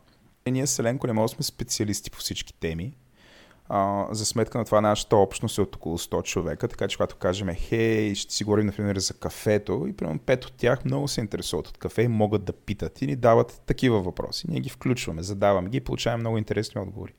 И 0.46 0.50
ние 0.50 0.66
с 0.66 0.78
Еленко 0.78 1.06
не 1.06 1.12
можем 1.12 1.34
сме 1.34 1.42
специалисти 1.42 2.10
по 2.10 2.18
всички 2.18 2.54
теми, 2.54 2.96
а, 3.68 4.06
за 4.10 4.26
сметка 4.26 4.58
на 4.58 4.64
това 4.64 4.80
нашата 4.80 5.16
общност 5.16 5.58
е 5.58 5.60
от 5.60 5.76
около 5.76 5.98
100 5.98 6.22
човека, 6.22 6.68
така 6.68 6.88
че 6.88 6.96
когато 6.96 7.16
кажем 7.16 7.48
хей, 7.54 8.14
ще 8.14 8.34
си 8.34 8.44
говорим 8.44 8.66
например 8.66 8.96
за 8.96 9.14
кафето 9.14 9.86
и 9.88 9.92
примерно 9.92 10.18
пет 10.18 10.44
от 10.44 10.52
тях 10.52 10.84
много 10.84 11.08
се 11.08 11.20
интересуват 11.20 11.68
от 11.68 11.78
кафе 11.78 12.02
и 12.02 12.08
могат 12.08 12.44
да 12.44 12.52
питат 12.52 13.02
и 13.02 13.06
ни 13.06 13.16
дават 13.16 13.62
такива 13.66 14.00
въпроси. 14.00 14.46
Ние 14.48 14.60
ги 14.60 14.68
включваме, 14.68 15.22
задаваме 15.22 15.68
ги 15.68 15.76
и 15.76 15.80
получаваме 15.80 16.20
много 16.20 16.38
интересни 16.38 16.80
отговори. 16.80 17.12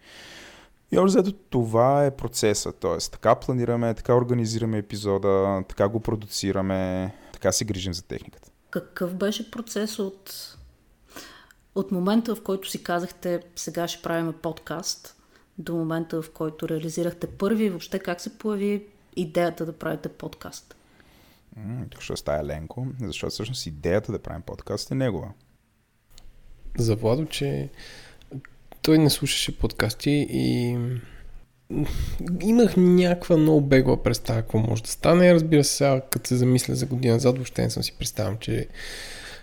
И 0.92 0.98
още 0.98 1.12
зато 1.12 1.32
това 1.32 2.06
е 2.06 2.16
процеса, 2.16 2.72
т.е. 2.72 2.98
така 3.12 3.36
планираме, 3.36 3.94
така 3.94 4.16
организираме 4.16 4.78
епизода, 4.78 5.64
така 5.70 5.88
го 5.88 6.00
продуцираме, 6.00 7.12
така 7.34 7.52
се 7.52 7.66
грижим 7.66 7.94
за 7.94 8.04
техниката. 8.04 8.52
Какъв 8.70 9.16
беше 9.16 9.52
процес 9.52 10.00
от, 10.00 10.58
от 11.76 11.92
момента, 11.92 12.36
в 12.36 12.44
който 12.44 12.70
си 12.70 12.84
казахте 12.84 13.42
сега 13.56 13.88
ще 13.88 14.02
правим 14.02 14.34
подкаст, 14.42 15.16
до 15.58 15.76
момента, 15.76 16.22
в 16.22 16.32
който 16.32 16.70
реализирахте 16.70 17.28
първи, 17.28 17.70
въобще 17.70 18.00
как 18.00 18.22
се 18.22 18.38
появи 18.38 18.86
идеята 19.16 19.66
да 19.66 19.74
правите 19.74 20.10
подкаст? 20.10 20.76
тук 21.90 22.02
ще 22.02 22.16
стая 22.16 22.46
Ленко, 22.46 22.88
защото 23.02 23.32
всъщност 23.32 23.66
идеята 23.66 24.12
да 24.12 24.20
правим 24.20 24.42
подкаст 24.42 24.92
е 24.92 24.96
негова. 24.96 25.32
За 26.78 26.96
Владо, 26.96 27.26
че 27.26 27.70
той 28.86 28.98
не 28.98 29.10
слушаше 29.10 29.60
подкасти 29.60 30.28
и 30.30 30.78
имах 32.42 32.74
някаква 32.78 33.38
много 33.38 33.62
бегла 33.62 34.04
представа 34.04 34.42
какво 34.42 34.58
може 34.58 34.84
да 34.84 34.90
стане. 34.90 35.34
Разбира 35.34 35.64
се, 35.64 35.76
сега 35.76 36.02
като 36.02 36.28
се 36.28 36.36
замисля 36.36 36.76
за 36.76 36.86
година 36.86 37.14
назад, 37.14 37.36
въобще 37.36 37.62
не 37.62 37.70
съм 37.70 37.84
си 37.84 37.96
представям, 38.00 38.38
че 38.38 38.68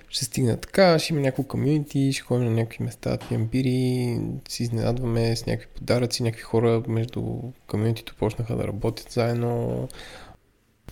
ще 0.08 0.24
стигне 0.24 0.56
така, 0.56 0.98
ще 0.98 1.12
има 1.12 1.22
някакво 1.22 1.42
комьюнити, 1.42 2.12
ще 2.12 2.22
ходим 2.22 2.44
на 2.44 2.50
някакви 2.50 2.84
места, 2.84 3.18
пием 3.28 3.46
бири, 3.46 4.20
си 4.48 4.62
изненадваме 4.62 5.36
с 5.36 5.46
някакви 5.46 5.68
подаръци, 5.74 6.22
някакви 6.22 6.42
хора 6.42 6.82
между 6.88 7.22
комьюнитито 7.66 8.14
почнаха 8.18 8.56
да 8.56 8.64
работят 8.68 9.10
заедно. 9.10 9.88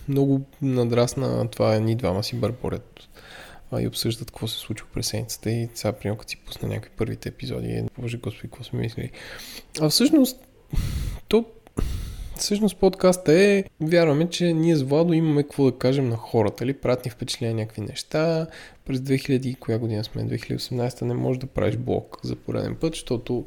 Много 0.07 0.41
надрасна 0.61 1.47
това 1.47 1.79
ни 1.79 1.95
двама 1.95 2.23
си 2.23 2.35
бърборят 2.35 3.09
и 3.79 3.87
обсъждат 3.87 4.31
какво 4.31 4.47
се 4.47 4.57
случва 4.57 4.87
през 4.93 5.07
седмицата 5.07 5.51
и 5.51 5.69
сега, 5.73 5.91
примерно, 5.91 6.17
като 6.17 6.29
си 6.29 6.37
пусна 6.37 6.67
някакви 6.67 6.91
първите 6.97 7.29
епизоди, 7.29 7.83
боже 7.99 8.17
господи, 8.17 8.47
какво 8.47 8.63
сме 8.63 8.79
мислили. 8.79 9.11
А 9.81 9.89
всъщност, 9.89 10.39
то 11.27 11.45
Всъщност 12.41 12.77
подкаста 12.77 13.33
е, 13.33 13.63
вярваме, 13.81 14.29
че 14.29 14.53
ние 14.53 14.75
с 14.75 14.83
Владо 14.83 15.13
имаме 15.13 15.43
какво 15.43 15.65
да 15.65 15.77
кажем 15.77 16.09
на 16.09 16.15
хората, 16.15 16.65
ли 16.65 16.73
пратни 16.73 17.11
впечатления 17.11 17.55
някакви 17.55 17.81
неща. 17.81 18.47
През 18.85 18.99
2000, 18.99 19.59
коя 19.59 19.77
година 19.77 20.03
сме, 20.03 20.23
2018 20.23 21.01
не 21.01 21.13
можеш 21.13 21.39
да 21.39 21.47
правиш 21.47 21.77
блог 21.77 22.19
за 22.23 22.35
пореден 22.35 22.75
път, 22.75 22.93
защото 22.93 23.45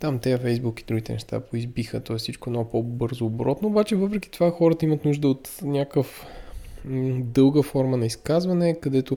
там 0.00 0.18
те 0.18 0.38
Фейсбук 0.38 0.80
и 0.80 0.84
другите 0.84 1.12
неща 1.12 1.40
поизбиха, 1.40 2.00
т.е. 2.00 2.16
всичко 2.16 2.50
много 2.50 2.70
по-бързо 2.70 3.26
оборотно, 3.26 3.68
обаче 3.68 3.96
въпреки 3.96 4.30
това 4.30 4.50
хората 4.50 4.84
имат 4.84 5.04
нужда 5.04 5.28
от 5.28 5.50
някакъв 5.62 6.26
дълга 7.20 7.62
форма 7.62 7.96
на 7.96 8.06
изказване, 8.06 8.80
където 8.80 9.16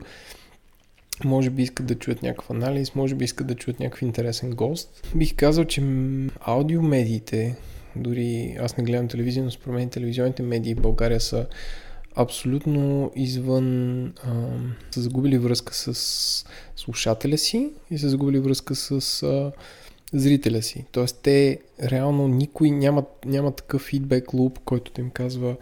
може 1.24 1.50
би 1.50 1.62
искат 1.62 1.86
да 1.86 1.94
чуят 1.94 2.22
някакъв 2.22 2.50
анализ, 2.50 2.94
може 2.94 3.14
би 3.14 3.24
искат 3.24 3.46
да 3.46 3.54
чуят 3.54 3.80
някакъв 3.80 4.02
интересен 4.02 4.50
гост. 4.50 5.06
Бих 5.14 5.34
казал, 5.36 5.64
че 5.64 5.82
аудиомедиите, 6.40 7.56
дори 7.96 8.56
аз 8.60 8.76
не 8.76 8.84
гледам 8.84 9.08
телевизия, 9.08 9.44
но 9.44 9.50
според 9.50 9.74
мен 9.74 9.90
телевизионните 9.90 10.42
медии 10.42 10.74
в 10.74 10.80
България 10.80 11.20
са 11.20 11.46
абсолютно 12.14 13.12
извън... 13.16 14.04
А, 14.06 14.12
са 14.90 15.00
загубили 15.00 15.38
връзка 15.38 15.74
с 15.74 16.44
слушателя 16.76 17.38
си 17.38 17.70
и 17.90 17.98
са 17.98 18.08
загубили 18.08 18.38
връзка 18.38 18.74
с 18.74 19.22
а, 19.22 19.52
зрителя 20.12 20.62
си. 20.62 20.84
Тоест 20.92 21.20
те 21.22 21.58
реално 21.82 22.28
никой 22.28 22.70
няма, 22.70 23.04
няма 23.24 23.52
такъв 23.52 23.82
фидбек 23.82 24.34
луп, 24.34 24.58
който 24.58 24.92
да 24.92 25.00
им 25.00 25.10
казва 25.10 25.56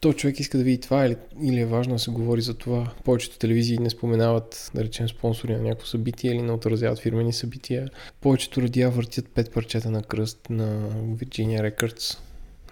то 0.00 0.12
човек 0.12 0.40
иска 0.40 0.58
да 0.58 0.64
види 0.64 0.80
това 0.80 1.06
или, 1.06 1.16
или 1.42 1.60
е 1.60 1.66
важно 1.66 1.92
да 1.92 1.98
се 1.98 2.10
говори 2.10 2.40
за 2.40 2.54
това. 2.54 2.92
Повечето 3.04 3.38
телевизии 3.38 3.78
не 3.78 3.90
споменават, 3.90 4.70
да 4.74 4.84
речем, 4.84 5.08
спонсори 5.08 5.52
на 5.52 5.62
някакво 5.62 5.86
събитие 5.86 6.30
или 6.30 6.42
не 6.42 6.52
отразяват 6.52 6.98
фирмени 6.98 7.32
събития. 7.32 7.90
Повечето 8.20 8.62
радиа 8.62 8.90
въртят 8.90 9.28
пет 9.28 9.52
парчета 9.52 9.90
на 9.90 10.02
кръст 10.02 10.50
на 10.50 10.90
Virginia 10.90 11.70
Records. 11.70 12.18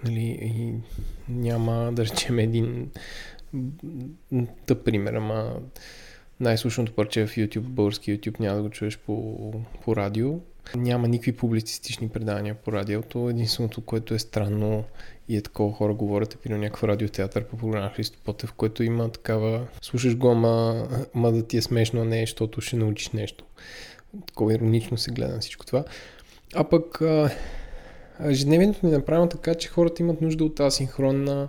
Нали, 0.04 0.38
и 0.42 0.75
няма, 1.28 1.92
да 1.92 2.04
речем, 2.04 2.38
един 2.38 2.90
тъп 4.66 4.85
пример, 4.85 5.12
ама 5.12 5.52
най-слушаното 6.40 6.92
парче 6.92 7.26
в 7.26 7.37
YouTube, 7.37 7.61
български 7.61 8.18
YouTube, 8.18 8.40
няма 8.40 8.56
да 8.56 8.62
го 8.62 8.70
чуеш 8.70 8.99
по, 8.99 9.52
по 9.85 9.97
радио. 9.97 10.40
Няма 10.77 11.09
никакви 11.09 11.33
публицистични 11.33 12.09
предания 12.09 12.55
по 12.55 12.73
радиото. 12.73 13.31
Единственото, 13.31 13.81
което 13.81 14.15
е 14.15 14.19
странно 14.19 14.85
и 15.29 15.37
е 15.37 15.43
такова 15.43 15.73
хора 15.73 15.95
говорят, 15.95 16.35
е 16.35 16.37
пино 16.37 16.59
някакъв 16.59 16.85
радиотеатър 16.85 17.45
по 17.45 17.57
програма 17.57 17.91
Христо 17.97 18.19
Потев, 18.25 18.51
в 18.51 18.53
който 18.53 18.83
има 18.83 19.09
такава, 19.09 19.67
слушаш 19.83 20.17
го, 20.17 20.31
ама, 20.31 20.89
ама 21.15 21.33
да 21.33 21.47
ти 21.47 21.57
е 21.57 21.63
смешно, 21.63 22.05
не, 22.05 22.21
защото 22.21 22.61
ще 22.61 22.77
научиш 22.77 23.11
нещо. 23.11 23.45
Такова 24.27 24.55
иронично 24.55 24.97
се 24.97 25.11
гледа 25.11 25.33
на 25.33 25.41
всичко 25.41 25.67
това. 25.67 25.85
А 26.55 26.65
пък 26.65 27.01
ежедневието 28.25 28.87
ни 28.87 28.93
е 28.93 28.97
направено 28.97 29.29
така, 29.29 29.55
че 29.55 29.69
хората 29.69 30.03
имат 30.03 30.21
нужда 30.21 30.45
от 30.45 30.61
асинхронна 30.61 31.49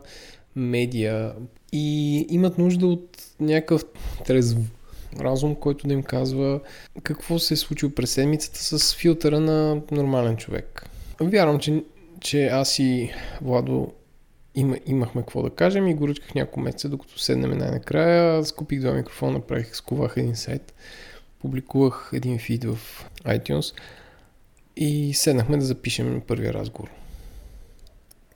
медия 0.56 1.34
и 1.72 2.26
имат 2.30 2.58
нужда 2.58 2.88
от 2.88 3.18
някакъв 3.40 3.86
трезв 4.26 4.58
разум, 5.20 5.56
който 5.56 5.88
да 5.88 5.94
им 5.94 6.04
казва 6.04 6.60
какво 7.04 7.40
се 7.40 7.54
е 7.54 7.58
случило 7.58 7.92
през 7.92 8.12
седмицата 8.12 8.60
с 8.60 8.96
филтъра 8.96 9.40
на 9.40 9.82
нормален 9.92 10.38
човек. 10.38 10.90
Вярвам, 11.22 11.60
че 11.60 11.84
че 12.20 12.48
аз 12.48 12.80
и 12.80 13.12
Владо 13.42 13.94
има, 14.56 14.78
имахме 14.86 15.22
какво 15.22 15.42
да 15.42 15.50
кажем 15.50 15.88
и 15.88 15.94
го 15.94 16.08
ръчках 16.08 16.36
няколко 16.36 16.60
месеца, 16.60 16.90
докато 16.90 17.20
седнем 17.20 17.58
най-накрая. 17.58 18.46
Скупих 18.46 18.80
два 18.80 18.94
микрофона, 18.94 19.32
направих, 19.32 19.76
сковах 19.76 20.14
един 20.18 20.36
сайт, 20.36 20.74
публикувах 21.40 22.10
един 22.14 22.40
фид 22.40 22.64
в 22.64 22.80
iTunes 23.26 23.76
и 24.76 25.14
седнахме 25.14 25.58
да 25.58 25.66
запишем 25.66 26.22
първия 26.28 26.54
разговор. 26.54 26.90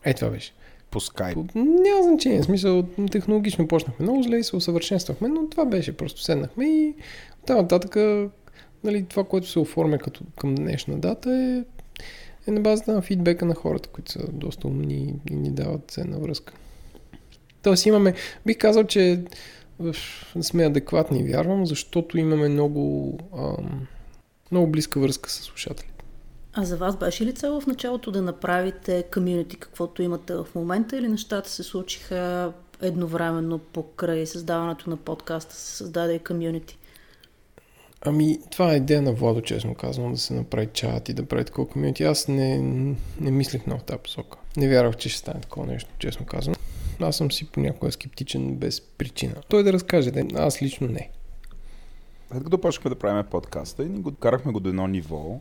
Ей, 0.03 0.13
това 0.13 0.30
беше. 0.30 0.53
По 0.93 1.00
скайп. 1.00 1.38
Няма 1.55 2.03
значение. 2.03 2.41
В 2.41 2.45
смисъл, 2.45 2.83
технологично 3.12 3.67
почнахме 3.67 4.03
много 4.03 4.23
зле 4.23 4.38
и 4.38 4.43
се 4.43 4.55
усъвършенствахме, 4.55 5.27
но 5.27 5.50
това 5.50 5.65
беше. 5.65 5.97
Просто 5.97 6.21
седнахме 6.21 6.65
и 6.65 6.95
там 7.45 7.57
нататък 7.57 7.95
нали, 8.83 9.05
това, 9.09 9.23
което 9.23 9.50
се 9.50 9.59
оформя 9.59 9.97
като 9.97 10.21
към 10.38 10.55
днешна 10.55 11.00
дата 11.00 11.31
е 11.35 11.63
е 12.47 12.51
на 12.51 12.59
базата 12.59 12.93
на 12.93 13.01
фидбека 13.01 13.45
на 13.45 13.55
хората, 13.55 13.89
които 13.89 14.12
са 14.12 14.27
доста 14.31 14.67
умни 14.67 15.15
и 15.31 15.35
ни 15.35 15.51
дават 15.51 15.91
ценна 15.91 16.19
връзка. 16.19 16.53
Тоест 17.62 17.85
имаме, 17.85 18.13
бих 18.45 18.57
казал, 18.57 18.83
че 18.83 19.23
сме 20.41 20.65
адекватни, 20.65 21.23
вярвам, 21.23 21.65
защото 21.65 22.17
имаме 22.17 22.50
много, 22.50 23.17
ам, 23.38 23.88
много 24.51 24.67
близка 24.67 25.00
връзка 25.00 25.29
с 25.29 25.33
слушателите. 25.33 25.92
А 26.55 26.65
за 26.65 26.77
вас 26.77 26.98
беше 26.98 27.25
ли 27.25 27.33
цел 27.33 27.62
в 27.62 27.67
началото 27.67 28.12
да 28.12 28.22
направите 28.22 29.03
комьюнити, 29.13 29.55
каквото 29.55 30.01
имате 30.01 30.33
в 30.33 30.48
момента, 30.55 30.98
или 30.98 31.07
нещата 31.07 31.50
се 31.50 31.63
случиха 31.63 32.53
едновременно 32.81 33.60
покрай 33.60 34.25
създаването 34.25 34.89
на 34.89 34.98
подкаста, 34.98 35.55
се 35.55 35.77
създаде 35.77 36.13
и 36.13 36.19
комьюнити? 36.19 36.77
Ами, 38.05 38.39
това 38.51 38.74
е 38.74 38.77
идея 38.77 39.01
на 39.01 39.13
Владо, 39.13 39.41
честно 39.41 39.75
казвам, 39.75 40.12
да 40.12 40.17
се 40.17 40.33
направи 40.33 40.69
чат 40.74 41.10
и 41.10 41.13
да 41.13 41.25
прави 41.25 41.45
такова 41.45 41.69
комьюнити. 41.69 42.03
Аз 42.03 42.27
не, 42.27 42.57
не 43.19 43.31
мислех 43.31 43.67
много 43.67 43.81
в 43.81 43.86
тази 43.86 44.00
посока. 44.00 44.38
Не 44.57 44.69
вярвах, 44.69 44.98
че 44.98 45.10
ще 45.10 45.19
стане 45.19 45.41
такова 45.41 45.67
нещо, 45.67 45.89
честно 46.00 46.25
казвам. 46.25 46.55
Аз 47.01 47.17
съм 47.17 47.31
си 47.31 47.45
понякога 47.45 47.91
скептичен 47.91 48.55
без 48.55 48.81
причина. 48.81 49.36
Той 49.50 49.63
да 49.63 49.74
разкаже, 49.74 50.12
аз 50.36 50.62
лично 50.62 50.88
не. 50.88 51.10
След 52.31 52.43
като 52.43 52.57
почнахме 52.57 52.89
да 52.89 52.95
правим 52.95 53.25
подкаста 53.31 53.83
и 53.83 53.88
го 53.88 54.15
карахме 54.15 54.51
го 54.51 54.60
до 54.60 54.69
едно 54.69 54.88
ниво, 54.88 55.39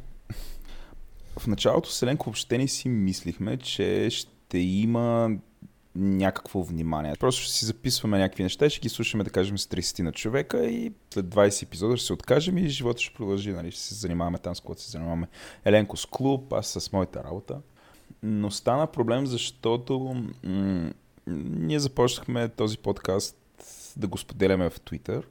в 1.38 1.46
началото 1.46 1.90
Селенко 1.90 2.24
въобще 2.24 2.58
не 2.58 2.68
си 2.68 2.88
мислихме, 2.88 3.56
че 3.56 4.08
ще 4.10 4.58
има 4.58 5.30
някакво 5.96 6.62
внимание. 6.62 7.14
Просто 7.20 7.42
ще 7.42 7.52
си 7.52 7.64
записваме 7.64 8.18
някакви 8.18 8.42
неща, 8.42 8.70
ще 8.70 8.80
ги 8.80 8.88
слушаме, 8.88 9.24
да 9.24 9.30
кажем, 9.30 9.58
с 9.58 9.66
30 9.66 10.02
на 10.02 10.12
човека 10.12 10.66
и 10.66 10.92
след 11.14 11.26
20 11.26 11.62
епизода 11.62 11.96
ще 11.96 12.06
се 12.06 12.12
откажем 12.12 12.58
и 12.58 12.68
живота 12.68 13.02
ще 13.02 13.14
продължи. 13.14 13.52
Нали? 13.52 13.70
Ще 13.70 13.80
се 13.80 13.94
занимаваме 13.94 14.38
там, 14.38 14.54
с 14.54 14.60
което 14.60 14.82
се 14.82 14.90
занимаваме. 14.90 15.28
Еленко 15.64 15.96
с 15.96 16.06
клуб, 16.06 16.52
аз 16.52 16.66
с 16.66 16.92
моята 16.92 17.24
работа. 17.24 17.60
Но 18.22 18.50
стана 18.50 18.86
проблем, 18.86 19.26
защото 19.26 20.24
м- 20.44 20.92
ние 21.26 21.80
започнахме 21.80 22.48
този 22.48 22.78
подкаст 22.78 23.36
да 23.96 24.06
го 24.06 24.18
споделяме 24.18 24.70
в 24.70 24.80
Twitter. 24.80 25.22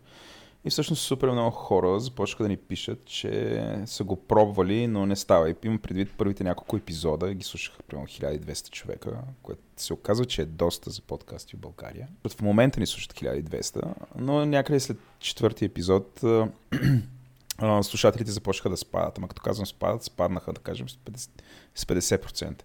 И 0.66 0.70
всъщност 0.70 1.02
супер 1.02 1.32
много 1.32 1.52
хора 1.52 2.00
започнаха 2.00 2.44
да 2.44 2.50
ни 2.50 2.58
пишат, 2.58 3.06
че 3.06 3.64
са 3.86 4.04
го 4.04 4.16
пробвали, 4.16 4.88
но 4.88 5.06
не 5.06 5.16
става. 5.16 5.50
И 5.50 5.56
имам 5.64 5.80
предвид 5.80 6.10
първите 6.18 6.44
няколко 6.44 6.78
епизода, 6.78 7.34
ги 7.34 7.44
слушаха 7.44 7.84
примерно 7.84 8.08
1200 8.08 8.70
човека, 8.70 9.18
което 9.44 9.62
се 9.78 9.94
оказва, 9.94 10.26
че 10.26 10.42
е 10.42 10.46
доста 10.46 10.90
за 10.90 11.02
подкасти 11.02 11.56
в 11.56 11.60
България. 11.60 12.08
В 12.30 12.42
момента 12.42 12.80
ни 12.80 12.88
слушат 12.88 13.14
1200, 13.14 13.94
но 14.16 14.46
някъде 14.46 14.80
след 14.80 14.98
четвъртия 15.20 15.66
епизод 15.66 16.22
слушателите 17.82 18.32
започнаха 18.32 18.70
да 18.70 18.78
спадат. 18.78 19.18
Ама 19.18 19.28
като 19.28 19.42
казвам 19.42 19.66
спадат, 19.66 20.04
спаднаха, 20.04 20.54
да 20.54 20.62
кажем, 20.62 20.90
с 20.90 20.96
50%. 20.96 21.30
С 21.76 21.86
50% 21.86 22.62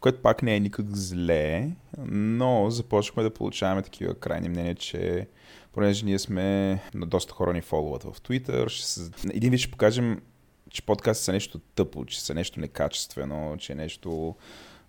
което 0.00 0.22
пак 0.22 0.42
не 0.42 0.56
е 0.56 0.60
никак 0.60 0.96
зле, 0.96 1.70
но 2.08 2.70
започваме 2.70 3.28
да 3.28 3.34
получаваме 3.34 3.82
такива 3.82 4.14
крайни 4.14 4.48
мнения, 4.48 4.74
че 4.74 5.28
понеже 5.76 6.04
ние 6.04 6.18
сме 6.18 6.80
на 6.94 7.06
доста 7.06 7.32
хора 7.32 7.52
ни 7.52 7.60
фоловат 7.60 8.02
в 8.02 8.20
Twitter, 8.20 8.68
ще 8.68 8.86
се... 8.86 9.10
един 9.34 9.50
вид 9.50 9.60
ще 9.60 9.70
покажем, 9.70 10.22
че 10.70 10.82
подкасти 10.82 11.24
са 11.24 11.32
нещо 11.32 11.58
тъпо, 11.58 12.04
че 12.04 12.20
са 12.20 12.34
нещо 12.34 12.60
некачествено, 12.60 13.56
че 13.58 13.72
е 13.72 13.76
нещо 13.76 14.34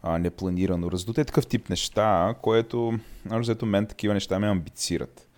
а, 0.02 0.18
непланирано, 0.18 0.92
раздуто 0.92 1.22
е 1.22 1.26
такъв 1.26 1.48
тип 1.48 1.70
неща, 1.70 2.36
което, 2.42 3.00
взето 3.26 3.66
мен 3.66 3.88
такива 3.88 4.14
неща 4.14 4.40
ме 4.40 4.48
амбицират. 4.48 5.30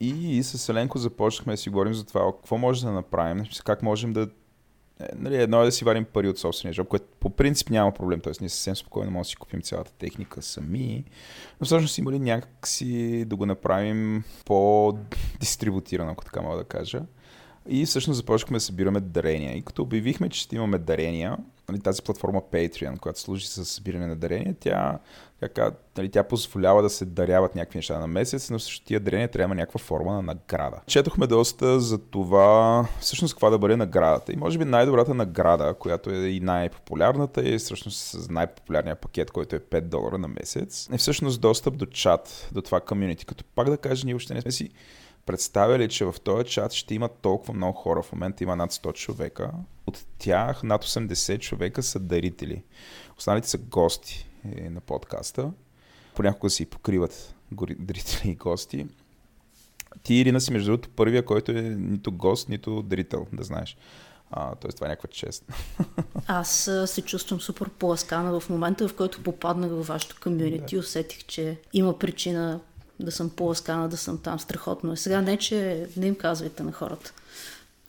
И 0.00 0.42
с 0.42 0.68
Еленко 0.68 0.98
започнахме 0.98 1.52
да 1.52 1.56
си 1.56 1.70
говорим 1.70 1.94
за 1.94 2.06
това, 2.06 2.32
какво 2.32 2.58
може 2.58 2.84
да 2.84 2.92
направим, 2.92 3.44
как 3.64 3.82
можем 3.82 4.12
да 4.12 4.28
нали, 5.16 5.36
едно 5.36 5.62
е 5.62 5.64
да 5.64 5.72
си 5.72 5.84
варим 5.84 6.04
пари 6.04 6.28
от 6.28 6.38
собствения 6.38 6.72
жоп, 6.72 6.88
което 6.88 7.06
по 7.20 7.30
принцип 7.30 7.70
няма 7.70 7.92
проблем, 7.92 8.20
т.е. 8.20 8.32
ние 8.40 8.48
съвсем 8.48 8.76
спокойно 8.76 9.10
можем 9.10 9.22
да 9.22 9.28
си 9.28 9.36
купим 9.36 9.62
цялата 9.62 9.92
техника 9.92 10.42
сами, 10.42 11.04
но 11.60 11.64
всъщност 11.64 11.98
има 11.98 12.12
ли 12.12 12.18
някакси 12.18 13.24
да 13.24 13.36
го 13.36 13.46
направим 13.46 14.24
по-дистрибутирано, 14.44 16.10
ако 16.10 16.24
така 16.24 16.42
мога 16.42 16.56
да 16.56 16.64
кажа. 16.64 17.02
И 17.68 17.86
всъщност 17.86 18.16
започнахме 18.16 18.56
да 18.56 18.60
събираме 18.60 19.00
дарения. 19.00 19.56
И 19.56 19.62
като 19.62 19.82
обявихме, 19.82 20.28
че 20.28 20.40
ще 20.40 20.56
имаме 20.56 20.78
дарения, 20.78 21.36
нали, 21.68 21.80
тази 21.80 22.02
платформа 22.02 22.42
Patreon, 22.52 22.98
която 22.98 23.20
служи 23.20 23.46
за 23.46 23.64
събиране 23.64 24.06
на 24.06 24.16
дарения, 24.16 24.54
тя, 24.60 24.98
тя, 25.54 25.70
нали, 25.96 26.10
тя 26.10 26.22
позволява 26.22 26.82
да 26.82 26.90
се 26.90 27.04
даряват 27.04 27.54
някакви 27.54 27.78
неща 27.78 27.98
на 27.98 28.06
месец, 28.06 28.50
но 28.50 28.58
също 28.58 28.86
тия 28.86 29.00
дарения 29.00 29.28
трябва 29.28 29.54
някаква 29.54 29.78
форма 29.78 30.12
на 30.12 30.22
награда. 30.22 30.80
Четохме 30.86 31.26
доста 31.26 31.80
за 31.80 31.98
това, 31.98 32.86
всъщност 33.00 33.34
каква 33.34 33.50
да 33.50 33.58
бъде 33.58 33.76
наградата. 33.76 34.32
И 34.32 34.36
може 34.36 34.58
би 34.58 34.64
най-добрата 34.64 35.14
награда, 35.14 35.74
която 35.74 36.10
е 36.10 36.28
и 36.28 36.40
най-популярната, 36.40 37.48
е 37.48 37.58
всъщност 37.58 37.98
с 37.98 38.30
най-популярния 38.30 38.96
пакет, 38.96 39.30
който 39.30 39.56
е 39.56 39.60
5 39.60 39.80
долара 39.80 40.18
на 40.18 40.28
месец, 40.28 40.88
е 40.92 40.98
всъщност 40.98 41.40
достъп 41.40 41.76
до 41.76 41.86
чат, 41.86 42.48
до 42.52 42.62
това 42.62 42.80
комьюнити. 42.80 43.26
Като 43.26 43.44
пак 43.54 43.70
да 43.70 43.76
кажа, 43.76 44.06
ние 44.06 44.14
още 44.14 44.34
не 44.34 44.40
сме 44.40 44.50
си 44.50 44.70
представяли, 45.26 45.88
че 45.88 46.04
в 46.04 46.14
този 46.24 46.44
чат 46.44 46.72
ще 46.72 46.94
има 46.94 47.08
толкова 47.08 47.54
много 47.54 47.78
хора. 47.78 48.02
В 48.02 48.12
момента 48.12 48.44
има 48.44 48.56
над 48.56 48.72
100 48.72 48.92
човека. 48.92 49.50
От 49.86 50.06
тях 50.18 50.62
над 50.62 50.84
80 50.84 51.38
човека 51.38 51.82
са 51.82 52.00
дарители. 52.00 52.62
Останалите 53.18 53.48
са 53.48 53.58
гости 53.58 54.28
е, 54.56 54.70
на 54.70 54.80
подкаста. 54.80 55.50
Понякога 56.14 56.50
си 56.50 56.66
покриват 56.66 57.34
дарители 57.78 58.30
и 58.30 58.34
гости. 58.34 58.86
Ти, 60.02 60.14
Ирина, 60.14 60.40
си 60.40 60.52
между 60.52 60.70
другото 60.70 60.88
първия, 60.88 61.24
който 61.24 61.52
е 61.52 61.62
нито 61.62 62.12
гост, 62.12 62.48
нито 62.48 62.82
дарител, 62.82 63.26
да 63.32 63.44
знаеш. 63.44 63.76
А, 64.30 64.54
тоест 64.54 64.76
това 64.76 64.86
е 64.86 64.90
някаква 64.90 65.08
чест. 65.08 65.44
Аз 66.26 66.70
се 66.86 67.02
чувствам 67.02 67.40
супер 67.40 67.68
поласкана 67.68 68.40
в 68.40 68.50
момента, 68.50 68.88
в 68.88 68.94
който 68.94 69.22
попаднах 69.22 69.70
във 69.70 69.86
вашето 69.86 70.16
комьюнити. 70.22 70.74
Да. 70.74 70.80
Усетих, 70.80 71.24
че 71.24 71.60
има 71.72 71.98
причина 71.98 72.60
да 73.00 73.12
съм 73.12 73.30
по-ласкана, 73.30 73.88
да 73.88 73.96
съм 73.96 74.18
там. 74.18 74.38
Страхотно 74.38 74.92
е. 74.92 74.96
Сега 74.96 75.22
не, 75.22 75.36
че 75.36 75.86
не 75.96 76.06
им 76.06 76.14
казвайте 76.14 76.62
на 76.62 76.72
хората. 76.72 77.12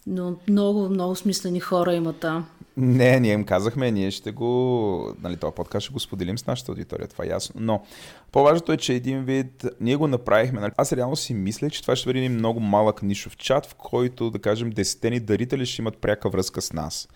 Но 0.07 0.35
много, 0.49 0.89
много 0.89 1.15
смислени 1.15 1.59
хора 1.59 1.93
има 1.93 2.13
там. 2.13 2.47
Не, 2.77 3.19
ние 3.19 3.33
им 3.33 3.43
казахме, 3.43 3.91
ние 3.91 4.11
ще 4.11 4.31
го, 4.31 5.13
нали, 5.21 5.37
този 5.37 5.55
подкаст 5.55 5.83
ще 5.83 5.93
го 5.93 5.99
споделим 5.99 6.37
с 6.37 6.47
нашата 6.47 6.71
аудитория, 6.71 7.07
това 7.07 7.25
е 7.25 7.27
ясно. 7.27 7.61
Но 7.63 7.83
по-важното 8.31 8.71
е, 8.71 8.77
че 8.77 8.93
един 8.93 9.23
вид, 9.23 9.65
ние 9.81 9.95
го 9.95 10.07
направихме. 10.07 10.59
Нали? 10.61 10.71
Аз 10.77 10.93
реално 10.93 11.15
си 11.15 11.33
мисля, 11.33 11.69
че 11.69 11.81
това 11.81 11.95
ще 11.95 12.09
бъде 12.09 12.29
много 12.29 12.59
малък 12.59 13.03
нишов 13.03 13.37
чат, 13.37 13.65
в 13.65 13.75
който, 13.75 14.31
да 14.31 14.39
кажем, 14.39 14.69
десетени 14.69 15.19
дарители 15.19 15.65
ще 15.65 15.81
имат 15.81 15.97
пряка 15.97 16.29
връзка 16.29 16.61
с 16.61 16.73
нас. 16.73 17.07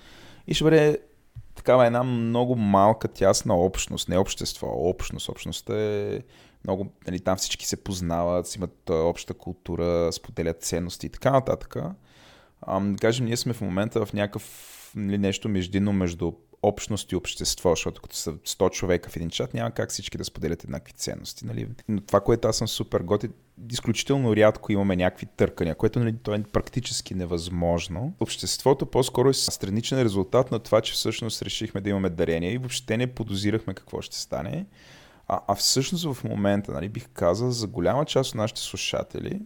И 0.47 0.54
ще 0.54 0.63
бъде 0.63 0.99
такава 1.56 1.86
една 1.86 2.04
много 2.04 2.56
малка, 2.56 3.08
тясна 3.08 3.56
общност, 3.56 4.10
не 4.10 4.17
общество, 4.17 4.67
а 4.67 4.89
общност. 4.89 5.30
Общността 5.30 5.73
е 5.77 6.19
много, 6.63 6.91
нали, 7.08 7.19
там 7.19 7.38
всички 7.38 7.67
се 7.67 7.84
познават, 7.84 8.56
имат 8.56 8.89
обща 8.89 9.34
култура, 9.34 10.12
споделят 10.12 10.63
ценности 10.63 11.06
и 11.06 11.10
така 11.10 11.32
нататък. 11.32 11.76
А, 12.62 12.80
да 12.80 12.97
кажем, 12.97 13.26
ние 13.26 13.38
сме 13.38 13.54
в 13.54 13.62
момента 13.62 14.06
в 14.06 14.13
някакъв 14.13 14.71
нали, 14.95 15.17
нещо 15.17 15.50
междинно 15.50 15.93
между 15.93 16.32
общност 16.63 17.12
и 17.12 17.15
общество, 17.15 17.69
защото 17.69 18.02
като 18.02 18.15
са 18.15 18.34
100 18.34 18.71
човека 18.71 19.10
в 19.10 19.15
един 19.15 19.30
чат, 19.30 19.54
няма 19.54 19.71
как 19.71 19.89
всички 19.89 20.17
да 20.17 20.26
споделят 20.26 20.63
еднакви 20.63 20.93
ценности. 20.93 21.45
Нали? 21.45 21.67
Но 21.88 22.02
това, 22.02 22.19
което 22.19 22.47
аз 22.47 22.58
съм 22.58 22.67
супер 22.67 23.02
готи, 23.02 23.30
изключително 23.71 24.36
рядко 24.36 24.71
имаме 24.71 24.95
някакви 24.95 25.26
търкания, 25.26 25.76
което 25.76 26.00
нали, 26.00 26.17
то 26.24 26.34
е 26.34 26.43
практически 26.43 27.13
невъзможно. 27.13 28.13
Обществото 28.19 28.86
по-скоро 28.86 29.30
е 29.30 29.34
страничен 29.34 30.02
резултат 30.02 30.52
на 30.52 30.60
това, 30.60 30.82
че 30.82 30.93
всъщност 30.93 31.41
решихме 31.41 31.82
да 31.82 31.89
имаме 31.89 32.10
дарение 32.10 32.54
и 32.54 32.58
въобще 32.58 32.97
не 32.97 33.08
подозирахме 33.08 33.74
какво 33.74 34.02
ще 34.02 34.17
стане. 34.19 34.65
А, 35.33 35.39
а 35.47 35.55
всъщност 35.55 36.13
в 36.13 36.23
момента, 36.23 36.71
нали, 36.71 36.89
бих 36.89 37.07
казал, 37.13 37.51
за 37.51 37.67
голяма 37.67 38.05
част 38.05 38.29
от 38.29 38.35
нашите 38.35 38.61
слушатели, 38.61 39.41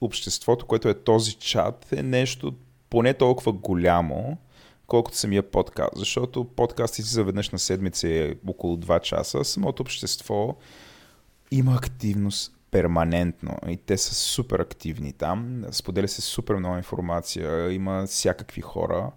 обществото, 0.00 0.66
което 0.66 0.88
е 0.88 0.94
този 0.94 1.34
чат, 1.34 1.92
е 1.92 2.02
нещо 2.02 2.54
поне 2.90 3.14
толкова 3.14 3.52
голямо, 3.52 4.38
колкото 4.86 5.16
самия 5.16 5.50
подкаст. 5.50 5.90
Защото 5.96 6.44
подкастите 6.44 7.08
си 7.08 7.14
заведнъж 7.14 7.50
на 7.50 7.58
седмица 7.58 8.08
е 8.08 8.34
около 8.48 8.76
2 8.76 9.00
часа, 9.00 9.44
самото 9.44 9.82
общество 9.82 10.56
има 11.50 11.74
активност 11.74 12.54
перманентно 12.70 13.56
и 13.68 13.76
те 13.76 13.98
са 13.98 14.14
супер 14.14 14.58
активни 14.58 15.12
там, 15.12 15.64
споделя 15.70 16.08
се 16.08 16.20
супер 16.20 16.54
много 16.54 16.76
информация, 16.76 17.72
има 17.72 18.06
всякакви 18.06 18.60
хора. 18.60 19.10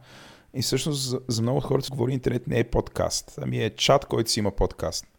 И 0.54 0.62
всъщност 0.62 1.20
за, 1.28 1.42
много 1.42 1.60
хора 1.60 1.82
се 1.82 1.90
говори 1.90 2.14
интернет 2.14 2.48
не 2.48 2.60
е 2.60 2.64
подкаст, 2.64 3.40
ами 3.42 3.64
е 3.64 3.70
чат, 3.70 4.06
който 4.06 4.32
си 4.32 4.40
има 4.40 4.52
подкаст 4.52 5.11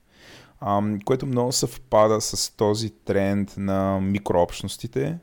което 1.04 1.26
много 1.26 1.52
съвпада 1.52 2.20
с 2.20 2.56
този 2.56 2.90
тренд 2.90 3.54
на 3.56 4.00
микрообщностите, 4.00 5.18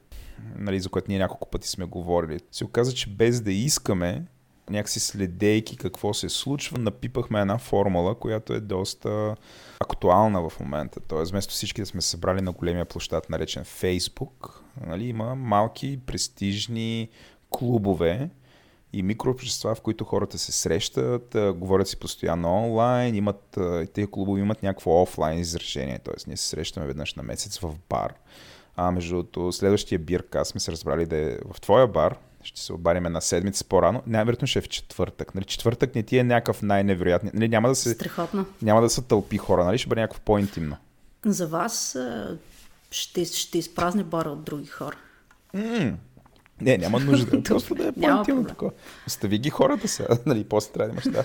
нали, 0.55 0.79
за 0.79 0.89
което 0.89 1.11
ние 1.11 1.19
няколко 1.19 1.49
пъти 1.49 1.67
сме 1.67 1.85
говорили. 1.85 2.39
Се 2.51 2.65
оказа, 2.65 2.93
че 2.93 3.09
без 3.09 3.41
да 3.41 3.51
искаме, 3.51 4.25
някакси 4.69 4.99
следейки 4.99 5.77
какво 5.77 6.13
се 6.13 6.29
случва, 6.29 6.77
напипахме 6.77 7.41
една 7.41 7.57
формула, 7.57 8.15
която 8.15 8.53
е 8.53 8.59
доста 8.59 9.35
актуална 9.79 10.49
в 10.49 10.59
момента. 10.59 10.99
Тоест, 11.07 11.31
вместо 11.31 11.53
всички 11.53 11.81
да 11.81 11.85
сме 11.85 12.01
събрали 12.01 12.41
на 12.41 12.51
големия 12.51 12.85
площад, 12.85 13.29
наречен 13.29 13.63
Facebook, 13.63 14.61
нали, 14.87 15.07
има 15.07 15.35
малки, 15.35 15.99
престижни 16.05 17.09
клубове, 17.49 18.29
и 18.93 19.03
микрообщества, 19.03 19.75
в 19.75 19.81
които 19.81 20.03
хората 20.03 20.37
се 20.37 20.51
срещат, 20.51 21.35
говорят 21.55 21.87
си 21.87 21.97
постоянно 21.97 22.57
онлайн, 22.57 23.15
имат, 23.15 23.57
тези 23.93 24.07
клубове 24.11 24.41
имат 24.41 24.63
някакво 24.63 25.01
офлайн 25.01 25.39
изражение, 25.39 25.99
т.е. 25.99 26.13
ние 26.27 26.37
се 26.37 26.47
срещаме 26.47 26.85
веднъж 26.85 27.13
на 27.15 27.23
месец 27.23 27.57
в 27.57 27.73
бар. 27.89 28.13
А 28.75 28.91
между 28.91 29.15
другото, 29.15 29.51
следващия 29.51 29.99
бирка, 29.99 30.45
сме 30.45 30.59
се 30.59 30.71
разбрали 30.71 31.05
да 31.05 31.17
е 31.17 31.37
в 31.51 31.61
твоя 31.61 31.87
бар, 31.87 32.17
ще 32.43 32.61
се 32.61 32.73
обадим 32.73 33.05
една 33.05 33.21
седмица 33.21 33.65
по-рано. 33.65 34.03
Най-вероятно 34.07 34.47
ще 34.47 34.59
е 34.59 34.61
в 34.61 34.69
четвъртък. 34.69 35.35
Нали? 35.35 35.45
Четвъртък 35.45 35.95
не 35.95 36.03
ти 36.03 36.17
е 36.17 36.23
някакъв 36.23 36.61
най-невероятният. 36.61 37.33
Нали? 37.33 37.47
Няма, 37.47 37.67
да 37.67 37.75
се, 37.75 37.89
Страхотно. 37.89 38.45
няма 38.61 38.81
да 38.81 38.89
са 38.89 39.01
тълпи 39.01 39.37
хора, 39.37 39.63
нали? 39.63 39.77
ще 39.77 39.89
бъде 39.89 40.01
някакво 40.01 40.21
по-интимно. 40.21 40.77
За 41.25 41.47
вас 41.47 41.97
ще, 42.91 43.25
ще 43.25 43.57
изпразни 43.57 44.03
бара 44.03 44.29
от 44.29 44.43
други 44.43 44.67
хора. 44.67 44.95
Не, 46.61 46.77
няма 46.77 46.99
нужда. 46.99 47.43
Просто 47.43 47.75
да 47.75 47.87
е 47.87 47.91
по-интимно 47.91 48.45
такова. 48.45 48.71
Остави 49.07 49.37
ги 49.37 49.49
хората 49.49 49.87
сега, 49.87 50.17
нали, 50.25 50.43
после 50.43 50.71
трябва 50.71 50.87
да 50.87 50.93
имаш 50.93 51.03
да. 51.03 51.23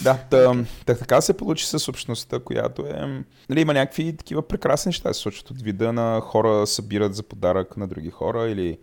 да, 0.02 0.18
та, 0.30 0.64
та, 0.86 0.94
така 0.94 1.20
се 1.20 1.36
получи 1.36 1.66
с 1.66 1.88
общността, 1.88 2.38
която 2.40 2.82
е... 2.82 3.24
Нали, 3.48 3.60
има 3.60 3.74
някакви 3.74 4.16
такива 4.16 4.48
прекрасни 4.48 4.88
неща 4.88 5.12
се 5.12 5.20
случват 5.20 5.50
от 5.50 5.62
вида 5.62 5.92
на 5.92 6.20
хора 6.20 6.66
събират 6.66 7.14
за 7.14 7.22
подарък 7.22 7.76
на 7.76 7.88
други 7.88 8.10
хора 8.10 8.48
или 8.48 8.78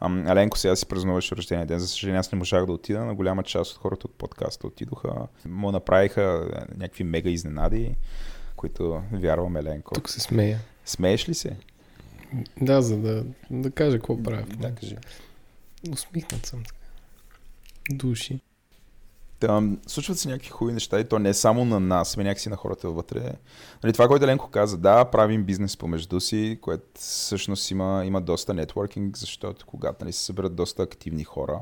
Ам, 0.00 0.26
Аленко 0.26 0.58
сега 0.58 0.76
си 0.76 0.86
празнуваше 0.86 1.36
рождения 1.36 1.66
ден. 1.66 1.78
За 1.78 1.88
съжаление, 1.88 2.20
аз 2.20 2.32
не 2.32 2.38
можах 2.38 2.66
да 2.66 2.72
отида, 2.72 3.04
но 3.04 3.14
голяма 3.14 3.42
част 3.42 3.72
от 3.72 3.78
хората 3.78 4.06
от 4.06 4.14
подкаста 4.14 4.66
отидоха. 4.66 5.12
Му 5.48 5.72
направиха 5.72 6.48
е, 6.52 6.74
някакви 6.78 7.04
мега 7.04 7.30
изненади, 7.30 7.96
които 8.56 9.02
вярвам 9.12 9.56
Еленко. 9.56 9.94
Тук 9.94 10.10
се 10.10 10.20
смея. 10.20 10.58
Смееш 10.84 11.28
ли 11.28 11.34
се? 11.34 11.56
Да, 12.60 12.82
за 12.82 12.96
да, 12.96 13.24
да 13.50 13.70
кажа 13.70 13.96
какво 13.98 14.22
правя. 14.22 14.44
Да, 14.58 14.74
кажи. 14.74 14.96
Усмихнат 15.92 16.46
съм 16.46 16.62
така. 16.64 16.78
Души. 17.90 18.40
Там, 19.40 19.78
случват 19.86 20.18
се 20.18 20.28
някакви 20.28 20.48
хубави 20.48 20.74
неща 20.74 21.00
и 21.00 21.08
то 21.08 21.18
не 21.18 21.28
е 21.28 21.34
само 21.34 21.64
на 21.64 21.80
нас, 21.80 22.16
ами 22.16 22.24
някакси 22.24 22.48
на 22.48 22.56
хората 22.56 22.90
вътре. 22.90 23.32
Нали, 23.82 23.92
това, 23.92 24.08
което 24.08 24.24
Еленко 24.24 24.50
каза, 24.50 24.78
да, 24.78 25.04
правим 25.04 25.44
бизнес 25.44 25.76
помежду 25.76 26.20
си, 26.20 26.58
което 26.62 26.84
всъщност 26.94 27.70
има, 27.70 28.02
има 28.06 28.20
доста 28.20 28.54
нетворкинг, 28.54 29.16
защото 29.16 29.66
когато 29.66 30.04
нали, 30.04 30.12
се 30.12 30.24
съберат 30.24 30.54
доста 30.54 30.82
активни 30.82 31.24
хора, 31.24 31.60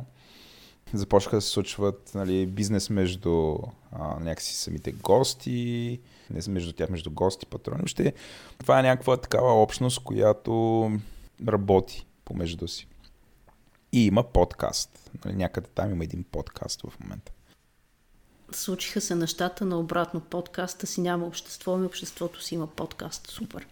започнаха 0.98 1.36
да 1.36 1.40
се 1.40 1.48
случват 1.48 2.10
нали, 2.14 2.46
бизнес 2.46 2.90
между 2.90 3.56
а, 3.92 4.20
някакси 4.20 4.54
самите 4.54 4.92
гости, 4.92 6.00
не 6.30 6.52
между 6.52 6.72
тях, 6.72 6.90
между 6.90 7.10
гости, 7.10 7.46
патрони. 7.46 7.78
Въобще, 7.78 8.12
това 8.58 8.80
е 8.80 8.82
някаква 8.82 9.16
такава 9.16 9.62
общност, 9.62 9.98
която 9.98 10.92
работи 11.48 12.06
помежду 12.24 12.68
си. 12.68 12.88
И 13.92 14.06
има 14.06 14.22
подкаст. 14.22 15.10
Нали, 15.24 15.36
някъде 15.36 15.68
там 15.74 15.90
има 15.90 16.04
един 16.04 16.24
подкаст 16.24 16.82
в 16.82 17.00
момента. 17.00 17.32
Случиха 18.52 19.00
се 19.00 19.14
нещата 19.14 19.64
на 19.64 19.78
обратно. 19.78 20.20
Подкаста 20.20 20.86
си 20.86 21.00
няма 21.00 21.26
общество, 21.26 21.74
ами 21.74 21.86
обществото 21.86 22.42
си 22.42 22.54
има 22.54 22.66
подкаст. 22.66 23.26
Супер. 23.26 23.66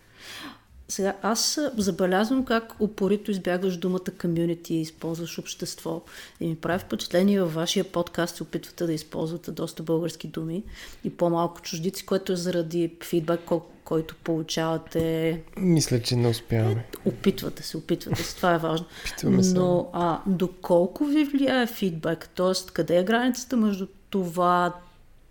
Сега, 0.92 1.14
аз 1.22 1.61
забелязвам 1.76 2.44
как 2.44 2.81
упорито 2.81 3.31
избягваш 3.31 3.76
думата 3.76 4.00
комюнити 4.20 4.74
и 4.74 4.81
използваш 4.81 5.38
общество. 5.38 6.02
И 6.40 6.46
ми 6.46 6.57
прави 6.57 6.78
впечатление 6.78 7.40
във 7.40 7.55
вашия 7.55 7.85
подкаст 7.85 8.37
се 8.37 8.42
опитвате 8.42 8.87
да 8.87 8.92
използвате 8.92 9.50
доста 9.50 9.83
български 9.83 10.28
думи 10.28 10.62
и 11.05 11.11
по-малко 11.11 11.62
чуждици, 11.62 12.07
което 12.07 12.33
е 12.33 12.37
заради 12.37 12.92
фидбак, 13.05 13.40
кой- 13.46 13.61
който 13.85 14.16
получавате. 14.24 15.40
Мисля, 15.57 16.02
че 16.02 16.16
не 16.16 16.28
успяваме. 16.28 16.87
Опитвате 17.05 17.62
се, 17.62 17.76
опитвате 17.76 18.22
се. 18.22 18.37
Това 18.37 18.55
е 18.55 18.59
важно. 18.59 18.87
Опитваме 19.07 19.42
се. 19.42 19.55
Но 19.55 19.90
а, 19.92 20.20
доколко 20.26 21.05
ви 21.05 21.24
влияе 21.24 21.66
фидбак? 21.66 22.28
Тоест, 22.35 22.70
къде 22.70 22.98
е 22.98 23.05
границата 23.05 23.57
между 23.57 23.87
това 24.11 24.74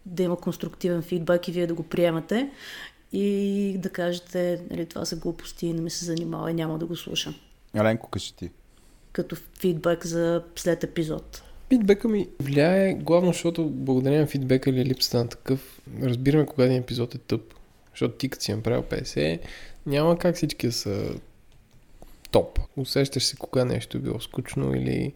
да 0.05 0.23
има 0.23 0.35
конструктивен 0.35 1.01
фидбак 1.01 1.47
и 1.47 1.51
вие 1.51 1.67
да 1.67 1.73
го 1.73 1.83
приемате 1.83 2.49
и 3.13 3.75
да 3.77 3.89
кажете, 3.89 4.61
нали, 4.69 4.85
това 4.85 5.05
са 5.05 5.15
глупости, 5.15 5.73
не 5.73 5.81
ми 5.81 5.89
се 5.89 6.05
занимава 6.05 6.51
и 6.51 6.53
няма 6.53 6.77
да 6.77 6.85
го 6.85 6.95
слушам. 6.95 7.35
Аленко, 7.73 8.09
кажи 8.09 8.33
ти. 8.35 8.49
Като 9.11 9.35
фидбак 9.59 10.05
за 10.05 10.43
след 10.55 10.83
епизод. 10.83 11.43
Фидбека 11.69 12.07
ми 12.07 12.27
влияе 12.39 12.93
главно, 12.93 13.33
защото 13.33 13.69
благодарение 13.69 14.19
на 14.19 14.27
фидбека 14.27 14.69
или 14.69 14.85
липсата 14.85 15.17
на 15.17 15.29
такъв, 15.29 15.81
разбираме 16.01 16.45
кога 16.45 16.65
един 16.65 16.77
епизод 16.77 17.15
е 17.15 17.17
тъп. 17.17 17.53
Защото 17.91 18.15
ти 18.15 18.29
като 18.29 18.43
си 18.43 18.53
направил 18.53 18.81
50, 18.81 19.39
няма 19.85 20.17
как 20.17 20.35
всички 20.35 20.67
да 20.67 20.73
са 20.73 21.13
топ. 22.31 22.59
Усещаш 22.77 23.23
се 23.23 23.35
кога 23.35 23.65
нещо 23.65 23.97
е 23.97 24.01
било 24.01 24.19
скучно 24.19 24.75
или... 24.75 25.13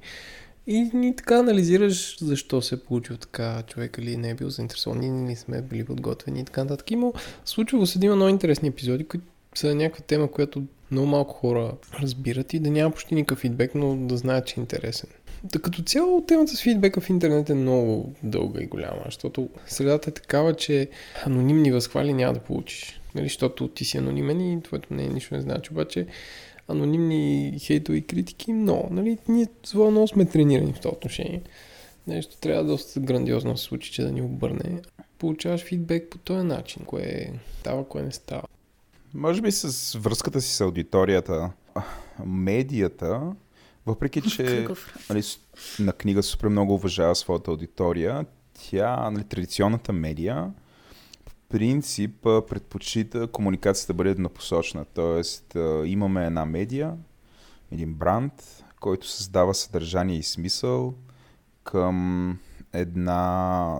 И, 0.67 0.91
и 0.93 1.13
така 1.17 1.39
анализираш 1.39 2.17
защо 2.21 2.61
се 2.61 2.75
е 2.75 2.77
получил 2.77 3.17
така, 3.17 3.63
човек 3.67 3.97
или 4.01 4.17
не 4.17 4.29
е 4.29 4.35
бил 4.35 4.49
заинтересован, 4.49 4.99
ние 4.99 5.11
не 5.11 5.35
сме 5.35 5.61
били 5.61 5.83
подготвени 5.83 6.39
и 6.39 6.45
така 6.45 6.63
нататък. 6.63 6.91
Има, 6.91 7.11
случва 7.45 7.87
се 7.87 7.99
да 7.99 8.05
има 8.05 8.15
много 8.15 8.29
интересни 8.29 8.67
епизоди, 8.67 9.03
които 9.03 9.25
са 9.55 9.75
някаква 9.75 10.03
тема, 10.03 10.31
която 10.31 10.63
много 10.91 11.07
малко 11.07 11.33
хора 11.33 11.71
разбират 12.01 12.53
и 12.53 12.59
да 12.59 12.69
няма 12.69 12.91
почти 12.91 13.15
никакъв 13.15 13.39
фидбек, 13.39 13.75
но 13.75 13.95
да 13.95 14.17
знаят, 14.17 14.47
че 14.47 14.53
е 14.57 14.61
интересен. 14.61 15.09
Та 15.51 15.59
като 15.59 15.83
цяло 15.83 16.21
темата 16.21 16.55
с 16.55 16.61
фидбека 16.61 17.01
в 17.01 17.09
интернет 17.09 17.49
е 17.49 17.53
много 17.53 18.13
дълга 18.23 18.61
и 18.61 18.65
голяма, 18.65 19.01
защото 19.05 19.49
средата 19.67 20.09
е 20.09 20.13
такава, 20.13 20.53
че 20.53 20.89
анонимни 21.25 21.71
възхвали 21.71 22.13
няма 22.13 22.33
да 22.33 22.39
получиш. 22.39 23.01
Нали, 23.15 23.25
защото 23.25 23.67
ти 23.67 23.85
си 23.85 23.97
анонимен 23.97 24.53
и 24.53 24.63
твоето 24.63 24.93
мнение 24.93 25.13
нищо 25.13 25.35
не 25.35 25.41
значи, 25.41 25.71
обаче 25.71 26.07
анонимни 26.67 27.55
хейтови 27.59 28.01
критики 28.01 28.53
много. 28.53 28.87
Нали, 28.91 29.17
ние 29.27 29.47
зло 29.65 29.91
много 29.91 30.07
сме 30.07 30.25
тренирани 30.25 30.73
в 30.73 30.79
това 30.79 30.91
отношение. 30.91 31.41
Нещо 32.07 32.37
трябва 32.37 32.63
доста 32.63 32.99
грандиозно 32.99 33.51
да 33.51 33.57
се 33.57 33.63
случи, 33.63 33.91
че 33.91 34.01
да 34.01 34.11
ни 34.11 34.21
обърне. 34.21 34.81
Получаваш 35.17 35.63
фидбек 35.63 36.09
по 36.09 36.17
този 36.17 36.45
начин, 36.45 36.85
кое 36.85 37.31
става, 37.59 37.87
кое 37.87 38.01
не 38.01 38.11
става. 38.11 38.43
Може 39.13 39.41
би 39.41 39.51
с 39.51 39.93
връзката 39.99 40.41
си 40.41 40.55
с 40.55 40.61
аудиторията, 40.61 41.51
медията, 42.25 43.21
въпреки 43.85 44.21
че 44.21 44.67
нали, 45.09 45.23
на 45.79 45.93
книга 45.93 46.23
супер 46.23 46.47
много 46.47 46.73
уважава 46.73 47.15
своята 47.15 47.51
аудитория, 47.51 48.25
тя, 48.53 49.09
нали, 49.09 49.23
традиционната 49.23 49.93
медия, 49.93 50.51
принцип 51.49 52.21
предпочита 52.21 53.27
комуникацията 53.27 53.93
да 53.93 53.97
бъде 53.97 54.09
еднопосочна. 54.09 54.85
Тоест, 54.93 55.57
имаме 55.85 56.25
една 56.25 56.45
медия, 56.45 56.93
един 57.71 57.93
бранд, 57.93 58.63
който 58.79 59.07
създава 59.07 59.53
съдържание 59.53 60.17
и 60.17 60.23
смисъл 60.23 60.93
към 61.63 62.39
една 62.73 63.79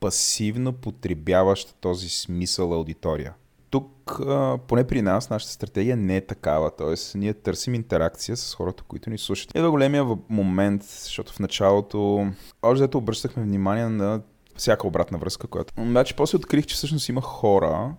пасивно 0.00 0.72
потребяваща 0.72 1.74
този 1.80 2.08
смисъл 2.08 2.74
аудитория. 2.74 3.34
Тук, 3.70 4.20
поне 4.68 4.86
при 4.86 5.02
нас, 5.02 5.30
нашата 5.30 5.52
стратегия 5.52 5.96
не 5.96 6.16
е 6.16 6.26
такава. 6.26 6.70
Тоест, 6.76 7.14
ние 7.14 7.34
търсим 7.34 7.74
интеракция 7.74 8.36
с 8.36 8.54
хората, 8.54 8.82
които 8.82 9.10
ни 9.10 9.18
слушат. 9.18 9.50
Едва 9.54 9.70
големия 9.70 10.06
момент, 10.28 10.82
защото 10.82 11.32
в 11.32 11.38
началото, 11.38 12.26
още 12.62 12.96
обръщахме 12.96 13.42
внимание 13.42 13.88
на 13.88 14.22
всяка 14.58 14.86
обратна 14.86 15.18
връзка, 15.18 15.46
която... 15.46 15.72
Значи, 15.78 16.14
после 16.14 16.36
открих, 16.36 16.66
че 16.66 16.74
всъщност 16.74 17.08
има 17.08 17.20
хора, 17.20 17.94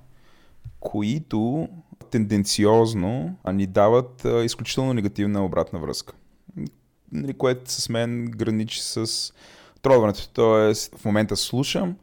които 0.80 1.68
тенденциозно 2.12 3.36
ни 3.54 3.68
дават 3.68 4.26
изключително 4.44 4.94
негативна 4.94 5.46
обратна 5.46 5.80
връзка. 5.80 6.14
Нали, 7.12 7.34
което 7.34 7.72
с 7.72 7.90
мен 7.90 8.26
граничи 8.26 8.82
с 8.84 9.34
тролването. 9.82 10.30
Тоест, 10.30 10.96
в 10.96 11.06
момента 11.06 11.36
слушам, 11.36 11.96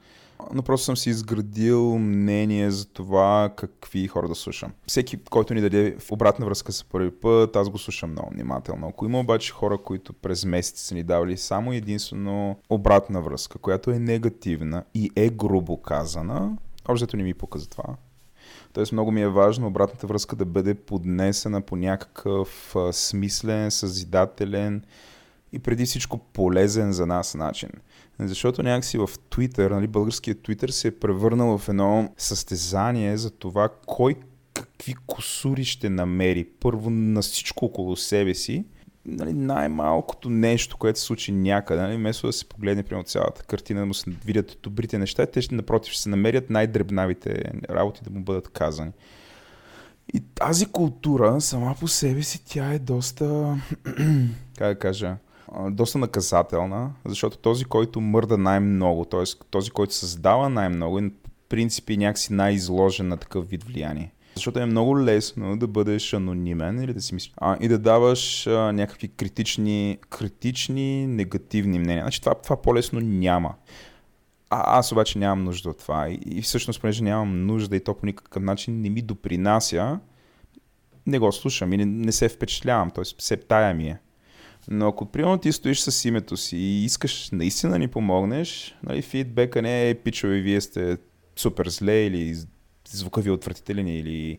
но 0.54 0.62
просто 0.62 0.84
съм 0.84 0.96
си 0.96 1.10
изградил 1.10 1.98
мнение 1.98 2.70
за 2.70 2.86
това 2.86 3.52
какви 3.56 4.06
хора 4.06 4.28
да 4.28 4.34
слушам. 4.34 4.72
Всеки, 4.86 5.18
който 5.30 5.54
ни 5.54 5.60
даде 5.60 5.96
в 5.98 6.12
обратна 6.12 6.46
връзка 6.46 6.72
за 6.72 6.84
първи 6.84 7.10
път, 7.10 7.56
аз 7.56 7.68
го 7.68 7.78
слушам 7.78 8.10
много 8.10 8.30
внимателно. 8.30 8.88
Ако 8.88 9.04
има 9.04 9.20
обаче 9.20 9.52
хора, 9.52 9.78
които 9.78 10.12
през 10.12 10.44
месеци 10.44 10.86
са 10.86 10.94
ни 10.94 11.02
давали 11.02 11.36
само 11.36 11.72
единствено 11.72 12.56
обратна 12.70 13.22
връзка, 13.22 13.58
която 13.58 13.90
е 13.90 13.98
негативна 13.98 14.84
и 14.94 15.10
е 15.16 15.30
грубо 15.30 15.82
казана, 15.82 16.56
общото 16.88 17.16
не 17.16 17.22
ми 17.22 17.34
показа 17.34 17.66
това. 17.66 17.84
Тоест 18.72 18.92
много 18.92 19.12
ми 19.12 19.22
е 19.22 19.28
важно 19.28 19.66
обратната 19.66 20.06
връзка 20.06 20.36
да 20.36 20.44
бъде 20.44 20.74
поднесена 20.74 21.60
по 21.60 21.76
някакъв 21.76 22.76
смислен, 22.92 23.70
съзидателен 23.70 24.82
и 25.56 25.58
преди 25.58 25.86
всичко 25.86 26.18
полезен 26.18 26.92
за 26.92 27.06
нас 27.06 27.34
начин. 27.34 27.68
Защото 28.20 28.62
някакси 28.62 28.98
в 28.98 29.06
Twitter, 29.06 29.70
нали, 29.70 29.86
българският 29.86 30.38
Twitter 30.38 30.70
се 30.70 30.88
е 30.88 30.98
превърнал 30.98 31.58
в 31.58 31.68
едно 31.68 32.08
състезание 32.16 33.16
за 33.16 33.30
това 33.30 33.68
кой 33.86 34.14
какви 34.54 34.94
косури 35.06 35.64
ще 35.64 35.90
намери 35.90 36.44
първо 36.44 36.90
на 36.90 37.22
всичко 37.22 37.64
около 37.64 37.96
себе 37.96 38.34
си. 38.34 38.64
Нали, 39.06 39.32
най-малкото 39.32 40.30
нещо, 40.30 40.76
което 40.76 40.98
се 40.98 41.04
случи 41.04 41.32
някъде, 41.32 41.82
нали, 41.82 41.96
вместо 41.96 42.26
да 42.26 42.32
се 42.32 42.48
погледне 42.48 42.82
прямо 42.82 43.02
цялата 43.02 43.42
картина, 43.42 43.80
да 43.80 43.86
му 43.86 43.94
се 43.94 44.10
видят 44.10 44.58
добрите 44.62 44.98
неща, 44.98 45.26
те 45.26 45.42
ще 45.42 45.54
напротив 45.54 45.92
ще 45.92 46.02
се 46.02 46.08
намерят 46.08 46.50
най-дребнавите 46.50 47.42
работи 47.70 48.00
да 48.04 48.10
му 48.10 48.20
бъдат 48.20 48.48
казани. 48.48 48.92
И 50.14 50.20
тази 50.34 50.66
култура 50.66 51.40
сама 51.40 51.76
по 51.80 51.88
себе 51.88 52.22
си 52.22 52.44
тя 52.44 52.72
е 52.72 52.78
доста, 52.78 53.56
как 54.58 54.68
да 54.68 54.78
кажа, 54.78 55.16
доста 55.70 55.98
наказателна, 55.98 56.90
защото 57.04 57.38
този, 57.38 57.64
който 57.64 58.00
мърда 58.00 58.38
най-много, 58.38 59.04
т.е. 59.04 59.22
този, 59.50 59.70
който 59.70 59.94
създава 59.94 60.48
най-много, 60.48 60.98
е 60.98 61.10
принципи 61.48 61.96
някакси 61.96 62.32
най-изложен 62.32 63.08
на 63.08 63.16
такъв 63.16 63.48
вид 63.48 63.64
влияние. 63.64 64.12
Защото 64.34 64.58
е 64.58 64.66
много 64.66 65.00
лесно 65.00 65.56
да 65.56 65.66
бъдеш 65.66 66.14
анонимен 66.14 66.82
или 66.82 66.94
да 66.94 67.00
си 67.00 67.14
мислиш. 67.14 67.34
А, 67.36 67.56
и 67.60 67.68
да 67.68 67.78
даваш 67.78 68.46
а, 68.46 68.72
някакви 68.72 69.08
критични, 69.08 69.98
критични, 70.10 71.06
негативни 71.06 71.78
мнения. 71.78 72.04
Значи 72.04 72.20
това, 72.20 72.34
това 72.34 72.62
по-лесно 72.62 73.00
няма. 73.00 73.54
А, 74.50 74.78
аз 74.78 74.92
обаче 74.92 75.18
нямам 75.18 75.44
нужда 75.44 75.70
от 75.70 75.78
това. 75.78 76.08
И, 76.08 76.18
и 76.26 76.42
всъщност, 76.42 76.80
понеже 76.80 77.04
нямам 77.04 77.46
нужда 77.46 77.76
и 77.76 77.80
то 77.80 77.94
по 77.94 78.06
никакъв 78.06 78.42
начин 78.42 78.80
не 78.80 78.90
ми 78.90 79.02
допринася, 79.02 79.98
не 81.06 81.18
го 81.18 81.32
слушам 81.32 81.72
и 81.72 81.76
не, 81.76 81.84
не 81.84 82.12
се 82.12 82.28
впечатлявам, 82.28 82.90
т.е. 82.90 83.04
септая 83.18 83.74
ми 83.74 83.88
е. 83.88 83.98
Но 84.70 84.88
ако 84.88 85.06
примерно 85.06 85.38
ти 85.38 85.52
стоиш 85.52 85.80
с 85.80 86.04
името 86.04 86.36
си 86.36 86.56
и 86.56 86.84
искаш 86.84 87.30
наистина 87.30 87.72
да 87.72 87.78
ни 87.78 87.88
помогнеш, 87.88 88.74
нали, 88.82 89.02
фидбека 89.02 89.62
не 89.62 89.90
е 89.90 89.94
пичове, 89.94 90.40
вие 90.40 90.60
сте 90.60 90.96
супер 91.36 91.68
зле 91.68 92.04
или 92.04 92.36
звука 92.88 93.20
ви 93.20 93.28
е 93.28 93.32
отвратителен 93.32 93.88
или 93.88 94.38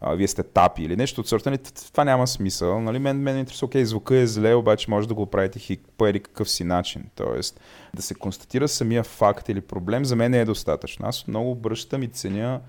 а, 0.00 0.14
вие 0.14 0.28
сте 0.28 0.42
тапи 0.42 0.82
или 0.82 0.96
нещо 0.96 1.20
от 1.20 1.28
сорта, 1.28 1.50
нали, 1.50 1.58
това 1.92 2.04
няма 2.04 2.26
смисъл. 2.26 2.80
Нали, 2.80 2.98
мен, 2.98 3.16
мен 3.16 3.38
интересува, 3.38 3.66
окей, 3.66 3.84
звука 3.84 4.16
е 4.16 4.26
зле, 4.26 4.54
обаче 4.54 4.90
може 4.90 5.08
да 5.08 5.14
го 5.14 5.26
правите 5.26 5.58
хи, 5.58 5.78
по 5.96 6.06
или 6.06 6.20
какъв 6.20 6.50
си 6.50 6.64
начин. 6.64 7.04
Тоест, 7.14 7.60
да 7.94 8.02
се 8.02 8.14
констатира 8.14 8.68
самия 8.68 9.04
факт 9.04 9.48
или 9.48 9.60
проблем, 9.60 10.04
за 10.04 10.16
мен 10.16 10.30
не 10.30 10.40
е 10.40 10.44
достатъчно. 10.44 11.06
Аз 11.06 11.26
много 11.26 11.50
обръщам 11.50 12.02
и 12.02 12.08
ценя 12.08 12.60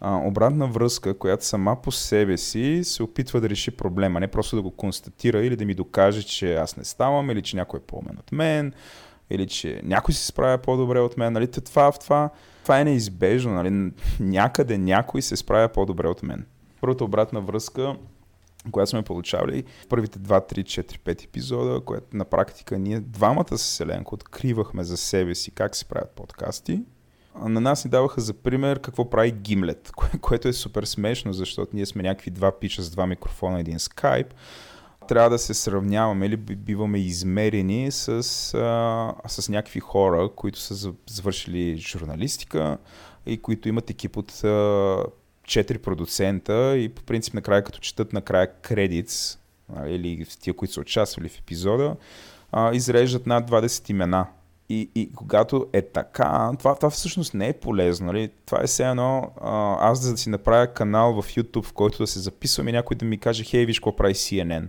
а, 0.00 0.16
обратна 0.16 0.66
връзка, 0.66 1.18
която 1.18 1.44
сама 1.44 1.82
по 1.82 1.92
себе 1.92 2.36
си 2.36 2.80
се 2.84 3.02
опитва 3.02 3.40
да 3.40 3.48
реши 3.48 3.70
проблема, 3.70 4.20
не 4.20 4.28
просто 4.28 4.56
да 4.56 4.62
го 4.62 4.70
констатира 4.70 5.44
или 5.44 5.56
да 5.56 5.64
ми 5.64 5.74
докаже, 5.74 6.22
че 6.22 6.54
аз 6.54 6.76
не 6.76 6.84
ставам, 6.84 7.30
или 7.30 7.42
че 7.42 7.56
някой 7.56 7.80
е 7.80 7.82
по-умен 7.82 8.18
от 8.18 8.32
мен, 8.32 8.72
или 9.30 9.46
че 9.46 9.80
някой 9.84 10.14
се 10.14 10.26
справя 10.26 10.58
по-добре 10.58 11.00
от 11.00 11.16
мен. 11.16 11.32
Нали? 11.32 11.50
Това, 11.50 11.92
това, 11.92 12.30
това 12.62 12.80
е 12.80 12.84
неизбежно. 12.84 13.54
Нали? 13.54 13.92
Някъде 14.20 14.78
някой 14.78 15.22
се 15.22 15.36
справя 15.36 15.68
по-добре 15.68 16.08
от 16.08 16.22
мен. 16.22 16.46
Първата 16.80 17.04
обратна 17.04 17.40
връзка, 17.40 17.96
която 18.72 18.90
сме 18.90 19.02
получавали 19.02 19.64
в 19.84 19.86
първите 19.88 20.18
2, 20.18 20.52
3, 20.52 20.62
4, 20.62 20.98
5 20.98 21.24
епизода, 21.24 21.80
което 21.80 22.16
на 22.16 22.24
практика 22.24 22.78
ние 22.78 23.00
двамата 23.00 23.58
с 23.58 23.62
Селенко 23.62 24.14
откривахме 24.14 24.84
за 24.84 24.96
себе 24.96 25.34
си 25.34 25.50
как 25.50 25.76
се 25.76 25.84
правят 25.84 26.10
подкасти 26.10 26.82
на 27.42 27.60
нас 27.60 27.84
ни 27.84 27.90
даваха 27.90 28.20
за 28.20 28.34
пример 28.34 28.80
какво 28.80 29.10
прави 29.10 29.32
кое, 29.96 30.08
което 30.20 30.48
е 30.48 30.52
супер 30.52 30.84
смешно, 30.84 31.32
защото 31.32 31.76
ние 31.76 31.86
сме 31.86 32.02
някакви 32.02 32.30
два 32.30 32.58
пича 32.58 32.82
с 32.82 32.90
два 32.90 33.06
микрофона, 33.06 33.60
един 33.60 33.78
скайп. 33.78 34.34
Трябва 35.08 35.30
да 35.30 35.38
се 35.38 35.54
сравняваме 35.54 36.26
или 36.26 36.36
биваме 36.36 36.98
измерени 36.98 37.90
с, 37.90 38.08
а, 38.54 39.28
с 39.28 39.48
някакви 39.48 39.80
хора, 39.80 40.28
които 40.36 40.58
са 40.58 40.92
завършили 41.10 41.76
журналистика 41.78 42.78
и 43.26 43.42
които 43.42 43.68
имат 43.68 43.90
екип 43.90 44.16
от 44.16 44.30
а, 44.44 45.04
4 45.46 45.78
продуцента 45.78 46.76
и 46.76 46.88
по 46.88 47.02
принцип 47.02 47.34
накрая 47.34 47.64
като 47.64 47.78
четат 47.78 48.12
накрая 48.12 48.52
кредитс 48.62 49.38
или 49.86 50.26
тия, 50.40 50.54
които 50.54 50.74
са 50.74 50.80
участвали 50.80 51.28
в 51.28 51.38
епизода, 51.38 51.96
а, 52.52 52.74
изреждат 52.74 53.26
над 53.26 53.50
20 53.50 53.90
имена 53.90 54.26
и, 54.68 54.90
и 54.94 55.12
когато 55.12 55.66
е 55.72 55.82
така, 55.82 56.52
това, 56.58 56.74
това 56.74 56.90
всъщност 56.90 57.34
не 57.34 57.48
е 57.48 57.52
полезно. 57.52 58.06
Нали? 58.06 58.30
Това 58.46 58.60
е 58.62 58.66
все 58.66 58.84
едно 58.84 59.30
аз 59.80 60.10
да 60.10 60.16
си 60.16 60.30
направя 60.30 60.66
канал 60.66 61.22
в 61.22 61.28
YouTube, 61.28 61.64
в 61.64 61.72
който 61.72 61.98
да 61.98 62.06
се 62.06 62.18
записвам 62.18 62.68
и 62.68 62.72
някой 62.72 62.96
да 62.96 63.04
ми 63.04 63.18
каже, 63.18 63.44
хей, 63.44 63.66
виж 63.66 63.78
какво 63.78 63.96
прави 63.96 64.14
CNN. 64.14 64.68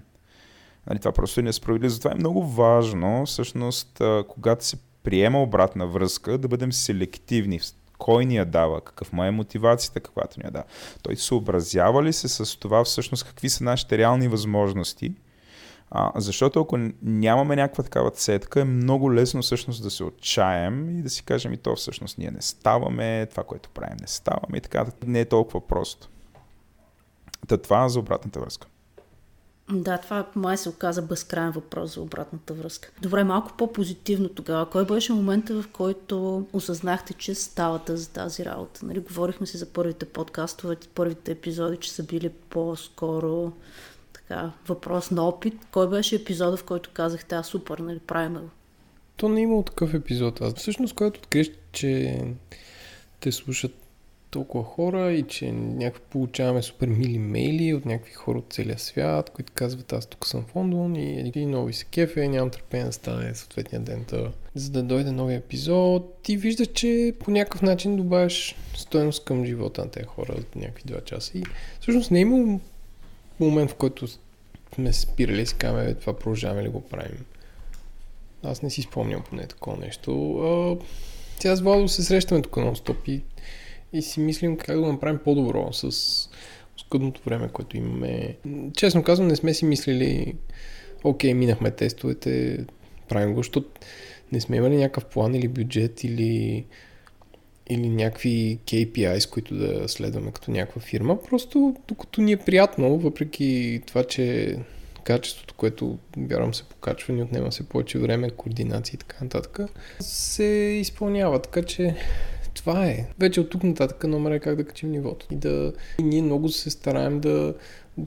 Нали, 0.88 1.00
това 1.00 1.12
просто 1.12 1.40
е 1.40 1.44
несправедливо. 1.44 1.90
Затова 1.90 2.12
е 2.12 2.20
много 2.20 2.48
важно, 2.48 3.26
всъщност, 3.26 4.02
а, 4.02 4.24
когато 4.28 4.66
се 4.66 4.78
приема 5.04 5.42
обратна 5.42 5.88
връзка, 5.88 6.38
да 6.38 6.48
бъдем 6.48 6.74
селективни. 6.74 7.60
Кой 7.98 8.26
ни 8.26 8.36
я 8.36 8.46
дава, 8.46 8.82
какъв 8.82 9.14
му 9.14 9.24
е 9.24 9.32
мотивацията, 9.32 10.00
каквато 10.00 10.40
ни 10.40 10.44
я 10.46 10.52
дава. 10.52 10.66
Той 11.02 11.16
съобразява 11.16 12.04
ли 12.04 12.14
се 12.14 12.28
с 12.28 12.60
това 12.60 12.84
всъщност 12.84 13.24
какви 13.24 13.50
са 13.50 13.64
нашите 13.64 13.98
реални 13.98 14.28
възможности– 14.28 15.14
а, 15.91 16.12
защото 16.15 16.62
ако 16.62 16.78
нямаме 17.02 17.56
някаква 17.56 17.84
такава 17.84 18.12
цетка, 18.12 18.62
е 18.62 18.63
много 18.63 19.13
лесно 19.13 19.41
всъщност 19.41 19.84
да 19.84 19.91
се 19.91 20.04
отчаем 20.04 21.00
и 21.00 21.02
да 21.02 21.10
си 21.10 21.23
кажем 21.23 21.54
и 21.54 21.58
то 21.58 21.76
всъщност 21.76 22.17
ние 22.17 22.32
не 22.32 22.41
ставаме, 22.41 23.26
това, 23.26 23.43
което 23.43 23.69
правим 23.69 23.97
не 24.02 24.08
ставаме 24.08 24.58
и 24.58 24.62
така. 24.62 24.86
Не 25.06 25.19
е 25.19 25.26
толкова 25.26 25.67
просто. 25.67 26.10
Та 27.47 27.58
това 27.58 27.89
за 27.89 28.00
обратната 28.00 28.39
връзка. 28.39 28.67
Да, 29.71 29.97
това 29.97 30.26
май 30.36 30.58
се 30.58 30.69
оказа 30.69 31.02
безкрайен 31.02 31.52
въпрос 31.52 31.95
за 31.95 32.02
обратната 32.02 32.54
връзка. 32.54 32.91
Добре, 33.02 33.23
малко 33.23 33.52
по-позитивно 33.58 34.30
тогава. 34.30 34.69
Кой 34.69 34.86
беше 34.86 35.13
момента, 35.13 35.62
в 35.62 35.67
който 35.67 36.47
осъзнахте, 36.54 37.13
че 37.13 37.36
ставате 37.36 37.97
за 37.97 38.10
тази 38.10 38.45
работа? 38.45 38.86
Нали, 38.86 39.00
говорихме 39.00 39.47
си 39.47 39.58
за 39.58 39.65
първите 39.65 40.06
подкастове, 40.06 40.76
първите 40.95 41.32
епизоди, 41.32 41.78
че 41.78 41.91
са 41.91 42.04
били 42.04 42.30
по-скоро 42.30 43.52
така, 44.28 44.52
въпрос 44.68 45.12
на 45.12 45.28
опит. 45.28 45.54
Кой 45.72 45.90
беше 45.90 46.16
епизода, 46.16 46.58
в 46.58 46.63
който 46.63 46.90
казахте, 46.94 47.36
а 47.36 47.44
супер, 47.44 47.78
нали, 47.78 48.00
правим 48.00 48.34
го? 48.34 48.50
То 49.16 49.30
не 49.30 49.40
е 49.40 49.44
имало 49.44 49.63
такъв 49.63 49.94
епизод. 49.94 50.42
Аз 50.42 50.54
всъщност, 50.54 50.96
когато 50.96 51.20
откриеш, 51.20 51.52
че 51.72 52.22
те 53.20 53.32
слушат 53.32 53.74
толкова 54.30 54.63
хора 54.63 55.12
и 55.12 55.24
че 55.24 55.52
някакви 55.52 56.02
получаваме 56.10 56.62
супер 56.62 56.88
мили 56.88 57.18
мейли 57.18 57.74
от 57.74 57.86
някакви 57.86 58.13
хора 58.13 58.38
от 58.38 58.54
целия 58.54 58.80
свят, 58.80 59.30
които 59.30 59.54
казват 59.56 59.94
аз 59.94 60.06
тук 60.06 60.28
съм 60.28 60.46
в 60.46 60.56
Лондон 60.56 60.96
и, 60.96 61.32
и 61.36 61.46
нови 61.46 61.74
се 61.74 61.86
кефе, 61.86 62.28
нямам 62.28 62.50
търпение 62.50 62.86
да 62.86 62.92
стане 62.92 63.36
съответния 63.36 63.82
ден, 63.82 64.06
да, 64.10 64.32
за 64.56 64.72
да 64.72 64.84
дойде 64.84 65.12
нови 65.12 65.34
епизод. 65.34 66.18
Ти 66.24 66.38
виждаш, 66.38 66.68
че 66.68 67.13
по 67.20 67.32
някакъв 67.32 67.62
начин 67.62 67.96
добавяш 67.96 68.56
стоеност 68.76 69.26
към 69.26 69.46
живота 69.46 69.82
на 69.82 69.92
тези 69.92 70.06
хора 70.06 70.34
от 70.38 70.56
някакви 70.56 70.84
два 70.86 71.02
часа. 71.02 71.38
И 71.38 71.44
всъщност 71.82 72.12
не 72.12 72.18
е 72.18 72.22
имало 72.22 72.60
момент, 73.39 73.71
в 73.71 73.76
който 73.76 74.08
сме 74.76 74.93
спирали 74.93 75.41
и 75.41 75.45
си 75.45 75.56
казваме, 75.56 75.93
това 75.93 76.13
продължаваме 76.13 76.63
ли 76.63 76.69
го 76.69 76.82
правим. 76.82 77.26
Аз 78.43 78.62
не 78.62 78.69
си 78.69 78.82
спомням 78.82 79.23
поне 79.30 79.47
такова 79.47 79.78
нещо. 79.78 80.39
А, 80.39 80.78
сега 81.39 81.56
с 81.56 81.62
Владо 81.62 81.88
се 81.88 82.04
срещаме 82.04 82.41
тук 82.41 82.58
на 82.58 82.76
стоп 82.76 83.08
и, 83.08 83.21
и 83.93 84.02
си 84.02 84.19
мислим 84.19 84.58
как 84.58 84.80
да 84.80 84.88
направим 84.88 85.19
по-добро 85.23 85.73
с 85.73 85.91
скъдното 86.78 87.21
време, 87.26 87.50
което 87.50 87.78
имаме. 87.78 88.38
Честно 88.76 89.04
казвам, 89.04 89.28
не 89.28 89.36
сме 89.36 89.54
си 89.54 89.65
мислили, 89.65 90.36
окей, 91.04 91.34
минахме 91.34 91.71
тестовете, 91.71 92.65
правим 93.10 93.34
го, 93.34 93.39
защото 93.39 93.69
не 94.32 94.41
сме 94.41 94.58
имали 94.58 94.78
някакъв 94.78 95.06
план 95.06 95.36
или 95.36 95.47
бюджет 95.47 96.04
или 96.04 96.65
или 97.70 97.90
някакви 97.90 98.60
KPIs, 98.66 99.30
които 99.30 99.56
да 99.56 99.90
следваме 99.90 100.32
като 100.32 100.52
някаква 100.52 100.82
фирма. 100.82 101.22
Просто 101.22 101.76
докато 101.88 102.22
ни 102.22 102.32
е 102.32 102.38
приятно, 102.38 103.00
въпреки 103.00 103.82
това, 103.86 104.04
че 104.04 104.58
качеството, 105.04 105.54
което 105.54 105.98
вярвам 106.18 106.54
се 106.54 106.64
покачва, 106.64 107.14
ни 107.14 107.22
отнема 107.22 107.52
се 107.52 107.70
повече 107.70 108.00
време, 108.00 108.30
координация 108.30 108.96
и 108.96 108.98
така 108.98 109.18
нататък, 109.22 109.60
се 110.00 110.44
изпълнява. 110.82 111.42
Така 111.42 111.64
че 111.64 111.96
това 112.54 112.86
е. 112.86 113.06
Вече 113.20 113.40
от 113.40 113.50
тук 113.50 113.64
нататък 113.64 114.04
номер 114.04 114.32
е 114.32 114.40
как 114.40 114.56
да 114.56 114.66
качим 114.66 114.92
нивото. 114.92 115.26
И 115.32 115.36
да 115.36 115.74
и 116.00 116.04
ние 116.04 116.22
много 116.22 116.50
се 116.50 116.70
стараем 116.70 117.20
да 117.20 117.54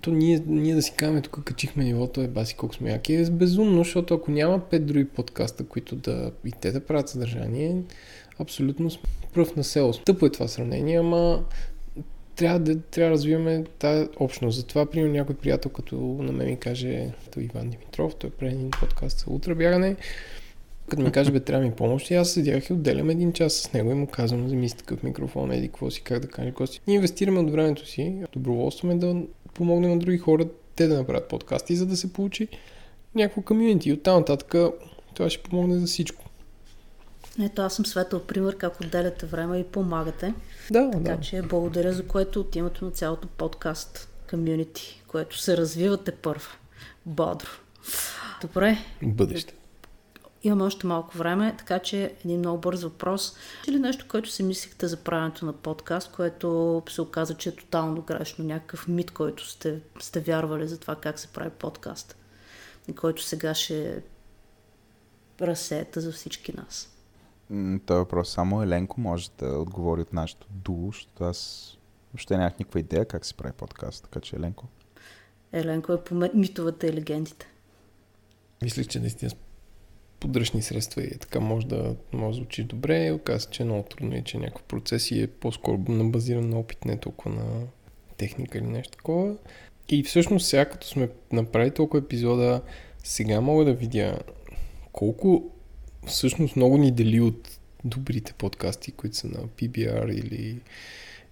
то 0.01 0.11
ние, 0.11 0.43
ние 0.47 0.75
да 0.75 0.83
си 0.83 0.93
казваме 0.97 1.21
тук 1.21 1.45
качихме 1.45 1.85
нивото, 1.85 2.21
е 2.21 2.29
баси 2.29 2.55
колко 2.55 2.75
сме 2.75 2.91
яки, 2.91 3.15
е 3.15 3.25
безумно, 3.31 3.85
защото 3.85 4.15
ако 4.15 4.31
няма 4.31 4.61
пет 4.61 4.87
други 4.87 5.05
подкаста, 5.05 5.65
които 5.65 5.97
да 5.97 6.31
и 6.45 6.53
те 6.61 6.73
да 6.73 6.81
правят 6.81 7.09
съдържание, 7.09 7.77
абсолютно 8.41 8.91
пръв 9.35 9.57
на 9.57 9.65
село. 9.65 9.93
Тъпо 9.93 10.27
е 10.27 10.31
това 10.31 10.49
сравнение, 10.49 10.99
ама 10.99 11.45
трябва 12.37 12.59
да, 12.59 12.81
трябва 12.81 13.11
развиваме 13.11 13.65
тази 13.79 14.09
общност. 14.17 14.59
Затова, 14.59 14.87
примерно, 14.87 15.13
някой 15.13 15.35
приятел, 15.35 15.71
като 15.71 15.97
на 15.97 16.33
мен 16.33 16.47
ми 16.47 16.57
каже, 16.57 17.11
то 17.31 17.41
Иван 17.41 17.71
Димитров, 17.71 18.15
той 18.15 18.29
е 18.29 18.33
преди 18.33 18.55
един 18.55 18.71
подкаст 18.71 19.19
за 19.19 19.35
утробягане, 19.35 19.97
като 20.89 21.03
ми 21.03 21.13
каже, 21.13 21.31
бе, 21.31 21.41
трябва 21.41 21.65
ми 21.65 21.73
помощ, 21.73 22.11
и 22.11 22.15
аз 22.15 22.31
седях 22.31 22.71
и 22.71 22.73
отделям 22.73 23.11
един 23.11 23.33
час 23.33 23.53
с 23.55 23.73
него 23.73 23.91
и 23.91 23.95
му 23.95 24.07
казвам, 24.07 24.47
вземи 24.47 24.69
си 24.69 24.77
такъв 24.77 25.03
микрофон, 25.03 25.53
еди, 25.53 25.69
какво 25.69 25.91
си, 25.91 26.03
как 26.03 26.21
да 26.21 26.29
кажа, 26.29 26.53
си. 26.67 26.81
Ние 26.87 26.97
инвестираме 26.97 27.41
от 27.41 27.51
времето 27.51 27.87
си, 27.87 28.15
доброволстваме 28.33 28.95
да 28.95 29.23
помогнем 29.55 29.91
на 29.91 29.99
други 29.99 30.19
хора, 30.19 30.45
те 30.77 30.87
да 30.87 30.97
направят 30.99 31.29
подкасти, 31.29 31.77
за 31.77 31.87
да 31.87 31.97
се 31.97 32.13
получи 32.13 32.49
някакво 33.15 33.43
комьюнити. 33.43 33.89
И 33.89 33.93
оттам 33.93 34.19
нататък 34.19 34.55
това 35.15 35.31
ще 35.31 35.43
помогне 35.43 35.79
за 35.79 35.87
всичко. 35.87 36.20
Ето 37.39 37.63
аз 37.63 37.75
съм 37.75 37.87
светъл 37.87 38.21
пример 38.21 38.57
как 38.57 38.81
отделяте 38.81 39.27
време 39.27 39.59
и 39.59 39.65
помагате. 39.65 40.35
Да, 40.71 40.91
така 40.91 41.17
да. 41.17 41.21
че 41.21 41.43
благодаря 41.43 41.93
за 41.93 42.07
което 42.07 42.41
от 42.41 42.57
името 42.57 42.85
на 42.85 42.91
цялото 42.91 43.29
подкаст 43.29 44.09
комьюнити, 44.31 45.03
което 45.07 45.39
се 45.39 45.57
развивате 45.57 46.13
първо. 46.13 46.49
Бодро. 47.07 47.49
Добре. 48.43 48.79
Бъдеще. 49.03 49.55
Имаме 50.43 50.63
още 50.63 50.87
малко 50.87 51.19
време, 51.19 51.55
така 51.59 51.79
че 51.79 52.15
един 52.25 52.39
много 52.39 52.61
бърз 52.61 52.83
въпрос. 52.83 53.37
Или 53.69 53.79
нещо, 53.79 54.07
което 54.09 54.31
си 54.31 54.43
мислихте 54.43 54.87
за 54.87 54.97
правенето 54.97 55.47
на 55.47 55.53
подкаст, 55.53 56.13
което 56.13 56.83
се 56.89 57.03
оказа, 57.03 57.35
че 57.35 57.49
е 57.49 57.57
тотално 57.57 58.03
грешно, 58.03 58.45
някакъв 58.45 58.89
мит, 58.89 59.11
който 59.11 59.49
сте, 59.49 59.81
сте 60.01 60.21
вярвали 60.21 60.69
за 60.69 60.79
това 60.79 60.97
как 60.97 61.19
се 61.19 61.29
прави 61.29 61.51
подкаст 61.51 62.17
и 62.89 62.95
който 62.95 63.23
сега 63.23 63.55
ще 63.55 64.03
разсеята 65.41 66.01
за 66.01 66.13
всички 66.13 66.57
нас. 66.57 67.00
Това 67.87 67.99
въпрос 67.99 68.31
само 68.31 68.63
Еленко 68.63 69.01
може 69.01 69.31
да 69.39 69.47
отговори 69.47 70.01
от 70.01 70.13
нашото 70.13 70.47
дуо, 70.51 70.87
защото 70.87 71.25
аз 71.25 71.71
Въобще 72.13 72.37
нямах 72.37 72.59
никаква 72.59 72.81
идея 72.81 73.05
как 73.05 73.27
се 73.27 73.35
прави 73.35 73.53
подкаст, 73.53 74.05
така 74.05 74.21
че 74.21 74.37
Еленко. 74.37 74.67
Еленко 75.53 75.93
е 75.93 76.05
по 76.05 76.15
митовете 76.35 76.87
и 76.87 76.93
легендите. 76.93 77.47
Мислих, 78.63 78.87
че 78.87 79.01
наистина 79.01 79.31
подръчни 80.21 80.63
средства 80.63 81.03
и 81.03 81.19
така 81.19 81.41
може 81.41 81.67
да, 81.67 81.97
може 82.13 82.39
да 82.39 82.43
звучи 82.43 82.65
добре. 82.65 83.13
Оказва 83.13 83.41
се, 83.41 83.51
че 83.51 83.63
е 83.63 83.67
много 83.67 83.83
трудно 83.83 84.17
и 84.17 84.25
че 84.25 84.39
някакъв 84.39 84.63
процес 84.63 85.11
и 85.11 85.23
е 85.23 85.27
по-скоро 85.27 85.79
базиран 85.79 86.49
на 86.49 86.59
опит, 86.59 86.85
не 86.85 86.97
толкова 86.97 87.35
на 87.35 87.67
техника 88.17 88.59
или 88.59 88.67
нещо 88.67 88.97
такова. 88.97 89.37
И 89.89 90.03
всъщност 90.03 90.47
сега, 90.47 90.65
като 90.65 90.87
сме 90.87 91.09
направили 91.33 91.75
толкова 91.75 91.99
епизода, 91.99 92.63
сега 93.05 93.41
мога 93.41 93.65
да 93.65 93.73
видя 93.73 94.19
колко 94.93 95.51
всъщност 96.07 96.57
много 96.57 96.79
ни 96.79 96.93
дели 96.93 97.21
от 97.21 97.59
добрите 97.85 98.33
подкасти, 98.33 98.93
които 98.93 99.17
са 99.17 99.27
на 99.27 99.39
PBR 99.39 100.13
или, 100.13 100.61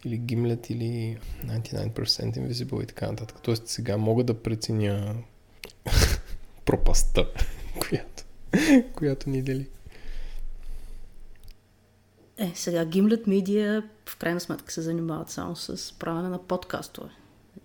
или 0.04 0.20
Gimlet 0.20 0.72
или 0.72 1.18
99% 1.46 1.92
Invisible 2.38 2.83
и 2.83 2.87
така 2.87 3.07
нататък. 3.07 3.37
Тоест 3.42 3.68
сега 3.68 3.96
мога 3.96 4.24
да 4.24 4.42
преценя 4.42 5.14
пропаста, 6.64 7.28
която, 7.81 8.24
която 8.94 9.31
ни 9.31 9.42
дели. 9.42 9.66
Е, 12.37 12.52
сега 12.54 12.87
Gimlet 12.87 13.26
Media 13.26 13.85
в 14.07 14.16
крайна 14.16 14.40
сметка 14.40 14.72
се 14.72 14.83
занимават 14.83 15.31
само 15.31 15.57
с 15.57 15.98
правене 15.98 16.28
на 16.28 16.42
подкастове. 16.42 17.11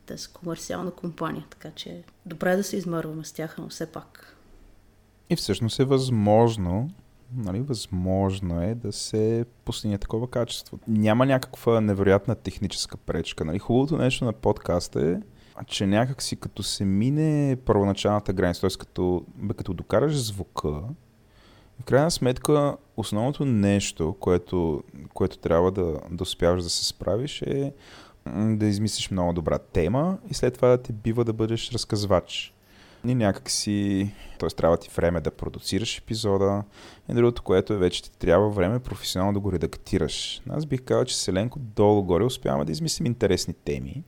Те 0.05 0.17
са 0.17 0.29
комерциална 0.29 0.91
компания, 0.91 1.45
така 1.49 1.71
че 1.71 2.03
добре 2.25 2.51
е 2.51 2.55
да 2.55 2.63
се 2.63 2.77
измърваме 2.77 3.23
с 3.25 3.31
тях, 3.31 3.55
но 3.57 3.69
все 3.69 3.85
пак. 3.85 4.32
И 5.33 5.35
всъщност 5.35 5.79
е 5.79 5.85
възможно 5.85 6.89
нали, 7.35 7.59
възможно 7.59 8.61
е 8.61 8.75
да 8.75 8.91
се 8.91 9.45
постигне 9.65 9.97
такова 9.97 10.27
качество. 10.27 10.79
Няма 10.87 11.25
някаква 11.25 11.81
невероятна 11.81 12.35
техническа 12.35 12.97
пречка. 12.97 13.45
Нали. 13.45 13.59
Хубавото 13.59 13.97
нещо 13.97 14.25
на 14.25 14.33
подкаста 14.33 15.07
е, 15.07 15.15
че 15.67 15.87
някак 15.87 16.21
си 16.21 16.35
като 16.35 16.63
се 16.63 16.85
мине 16.85 17.57
първоначалната 17.65 18.33
граница, 18.33 18.61
т.е. 18.61 18.77
Като, 18.79 19.25
бе, 19.35 19.53
като 19.53 19.73
докараш 19.73 20.25
звука, 20.25 20.69
в 21.79 21.83
крайна 21.85 22.11
сметка 22.11 22.77
основното 22.97 23.45
нещо, 23.45 24.15
което, 24.19 24.83
което 25.13 25.37
трябва 25.37 25.71
да, 25.71 25.99
да 26.11 26.23
успяваш 26.23 26.63
да 26.63 26.69
се 26.69 26.85
справиш 26.85 27.41
е 27.41 27.73
да 28.35 28.65
измислиш 28.65 29.11
много 29.11 29.33
добра 29.33 29.57
тема 29.57 30.17
и 30.29 30.33
след 30.33 30.53
това 30.53 30.67
да 30.67 30.77
ти 30.77 30.93
бива 30.93 31.25
да 31.25 31.33
бъдеш 31.33 31.71
разказвач. 31.71 32.52
И 33.05 33.15
някак 33.15 33.49
си, 33.49 34.11
т.е. 34.39 34.49
трябва 34.49 34.77
ти 34.77 34.89
време 34.95 35.21
да 35.21 35.31
продуцираш 35.31 35.97
епизода 35.97 36.63
и 37.09 37.13
другото, 37.13 37.43
което 37.43 37.73
е 37.73 37.77
вече 37.77 38.03
ти 38.03 38.11
трябва 38.11 38.49
време 38.49 38.79
професионално 38.79 39.33
да 39.33 39.39
го 39.39 39.51
редактираш. 39.51 40.41
Аз 40.49 40.65
бих 40.65 40.81
казал, 40.81 41.05
че 41.05 41.17
Селенко 41.17 41.59
долу-горе 41.59 42.23
успяваме 42.23 42.65
да 42.65 42.71
измислим 42.71 43.05
интересни 43.05 43.53
теми. 43.53 44.03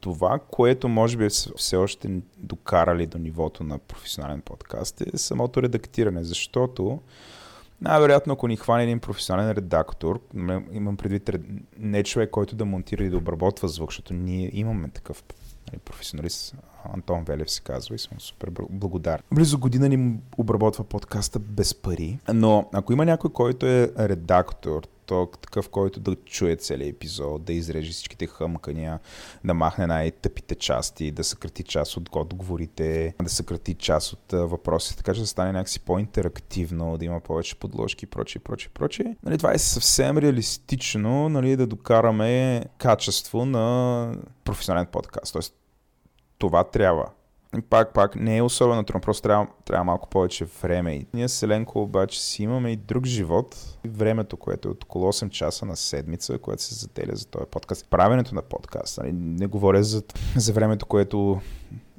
Това, 0.00 0.38
което 0.50 0.88
може 0.88 1.16
би 1.16 1.28
все 1.56 1.76
още 1.76 2.20
докарали 2.36 3.06
до 3.06 3.18
нивото 3.18 3.64
на 3.64 3.78
професионален 3.78 4.40
подкаст 4.40 5.00
е 5.00 5.18
самото 5.18 5.62
редактиране, 5.62 6.24
защото 6.24 7.00
най-вероятно, 7.80 8.32
ако 8.32 8.48
ни 8.48 8.56
хване 8.56 8.82
един 8.82 9.00
професионален 9.00 9.50
редактор, 9.50 10.20
имам 10.72 10.96
предвид 10.96 11.30
не 11.78 12.02
човек, 12.02 12.30
който 12.30 12.56
да 12.56 12.64
монтира 12.64 13.04
и 13.04 13.10
да 13.10 13.16
обработва 13.16 13.68
звук, 13.68 13.90
защото 13.90 14.14
ние 14.14 14.50
имаме 14.52 14.88
такъв 14.88 15.24
професионалист, 15.84 16.54
Антон 16.94 17.24
Велев 17.24 17.50
се 17.50 17.60
казва 17.60 17.94
и 17.94 17.98
съм 17.98 18.20
супер 18.20 18.50
благодарен. 18.70 19.22
Близо 19.34 19.58
година 19.58 19.88
ни 19.88 20.18
обработва 20.38 20.84
подкаста 20.84 21.38
без 21.38 21.74
пари, 21.74 22.18
но 22.34 22.68
ако 22.72 22.92
има 22.92 23.04
някой, 23.04 23.32
който 23.32 23.66
е 23.66 23.92
редактор, 23.98 24.82
то 25.06 25.30
такъв, 25.40 25.68
който 25.68 26.00
да 26.00 26.16
чуе 26.16 26.56
целият 26.56 26.96
епизод, 26.96 27.44
да 27.44 27.52
изрежи 27.52 27.92
всичките 27.92 28.26
хъмкания, 28.26 29.00
да 29.44 29.54
махне 29.54 29.86
най-тъпите 29.86 30.54
части, 30.54 31.10
да 31.10 31.24
съкрати 31.24 31.62
част 31.62 31.96
от 31.96 32.10
отговорите, 32.14 33.14
да 33.22 33.28
съкрати 33.28 33.74
част 33.74 34.12
от 34.12 34.32
въпросите, 34.32 34.96
така 34.96 35.14
че 35.14 35.20
да 35.20 35.26
стане 35.26 35.52
някакси 35.52 35.80
по-интерактивно, 35.80 36.98
да 36.98 37.04
има 37.04 37.20
повече 37.20 37.58
подложки 37.58 38.04
и 38.04 38.08
прочее, 38.08 38.42
прочее, 38.42 38.70
прочее. 38.74 39.16
Нали, 39.22 39.38
това 39.38 39.52
е 39.52 39.58
съвсем 39.58 40.18
реалистично, 40.18 41.28
нали, 41.28 41.56
да 41.56 41.66
докараме 41.66 42.64
качество 42.78 43.44
на 43.44 44.12
професионален 44.44 44.86
подкаст. 44.86 45.32
Тоест, 45.32 45.54
това 46.38 46.64
трябва. 46.64 47.10
Пак, 47.62 47.92
пак 47.94 48.16
не 48.16 48.36
е 48.36 48.42
особено 48.42 48.84
трудно, 48.84 49.00
просто 49.00 49.22
трябва, 49.22 49.46
трябва 49.64 49.84
малко 49.84 50.08
повече 50.08 50.44
време. 50.62 50.94
И 50.94 51.06
ние 51.14 51.28
с 51.28 51.42
Еленко 51.42 51.82
обаче 51.82 52.22
си 52.22 52.42
имаме 52.42 52.72
и 52.72 52.76
друг 52.76 53.06
живот. 53.06 53.78
Времето, 53.86 54.36
което 54.36 54.68
е 54.68 54.70
от 54.70 54.84
около 54.84 55.12
8 55.12 55.30
часа 55.30 55.66
на 55.66 55.76
седмица, 55.76 56.38
което 56.38 56.62
се 56.62 56.74
заделя 56.74 57.16
за 57.16 57.26
този 57.26 57.44
подкаст. 57.50 57.86
Правенето 57.90 58.34
на 58.34 58.42
подкаст. 58.42 58.98
Нали? 58.98 59.12
Не 59.12 59.46
говоря 59.46 59.82
за, 59.82 60.02
за 60.36 60.52
времето, 60.52 60.86
което 60.86 61.40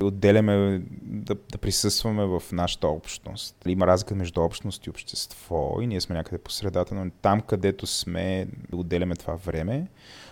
отделяме 0.04 0.82
да, 1.02 1.36
да 1.52 1.58
присъстваме 1.58 2.26
в 2.26 2.44
нашата 2.52 2.88
общност. 2.88 3.56
Има 3.68 3.88
разлика 3.88 4.16
между 4.16 4.42
общност 4.42 4.86
и 4.86 4.90
общество 4.90 5.78
и 5.82 5.88
ние 5.88 6.02
сме 6.02 6.16
някъде 6.16 6.38
по 6.38 6.52
средата, 6.52 6.96
но 6.96 7.12
там, 7.22 7.42
където 7.42 7.88
сме, 7.88 8.48
да 8.70 8.78
отделяме 8.78 9.16
това 9.16 9.36
време, 9.36 9.88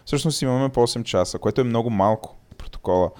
всъщност 0.06 0.42
имаме 0.42 0.70
по 0.70 0.88
8 0.88 1.04
часа, 1.04 1.40
което 1.40 1.62
е 1.62 1.64
много 1.64 1.90
малко 1.90 2.36
протокола. 2.58 3.12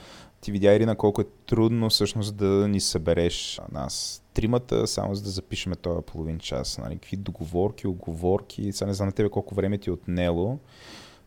Ти 0.46 0.52
видя, 0.52 0.76
Ирина, 0.76 0.96
колко 0.96 1.22
е 1.22 1.26
трудно 1.46 1.90
всъщност 1.90 2.36
да 2.36 2.46
ни 2.46 2.80
събереш 2.80 3.62
нас 3.72 4.24
тримата, 4.34 4.88
само 4.88 5.16
за 5.16 5.24
да 5.24 5.30
запишем 5.30 5.74
този 5.82 6.02
половин 6.06 6.40
час. 6.40 6.78
Нали? 6.78 6.96
Какви 6.96 7.18
договорки, 7.18 7.88
оговорки. 7.88 8.72
Сега 8.72 8.88
не 8.88 8.94
знам 8.94 9.08
на 9.08 9.12
тебе 9.12 9.30
колко 9.30 9.56
време 9.56 9.78
ти 9.78 9.90
е 9.90 9.94
отнело, 9.94 10.60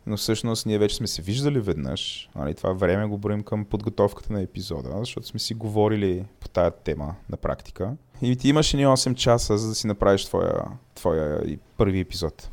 но 0.05 0.17
всъщност 0.17 0.65
ние 0.65 0.77
вече 0.77 0.95
сме 0.95 1.07
се 1.07 1.21
виждали 1.21 1.59
веднъж. 1.59 2.29
Нали? 2.35 2.53
Това 2.53 2.73
време 2.73 3.05
го 3.05 3.17
броим 3.17 3.43
към 3.43 3.65
подготовката 3.65 4.33
на 4.33 4.41
епизода, 4.41 4.95
защото 4.99 5.27
сме 5.27 5.39
си 5.39 5.53
говорили 5.53 6.25
по 6.39 6.49
тая 6.49 6.71
тема 6.71 7.15
на 7.29 7.37
практика. 7.37 7.95
И 8.21 8.35
ти 8.35 8.49
имаш 8.49 8.73
ни 8.73 8.85
8 8.85 9.15
часа, 9.15 9.57
за 9.57 9.67
да 9.67 9.75
си 9.75 9.87
направиш 9.87 10.25
твоя, 10.25 10.63
твоя 10.95 11.41
първи 11.77 11.99
епизод. 11.99 12.49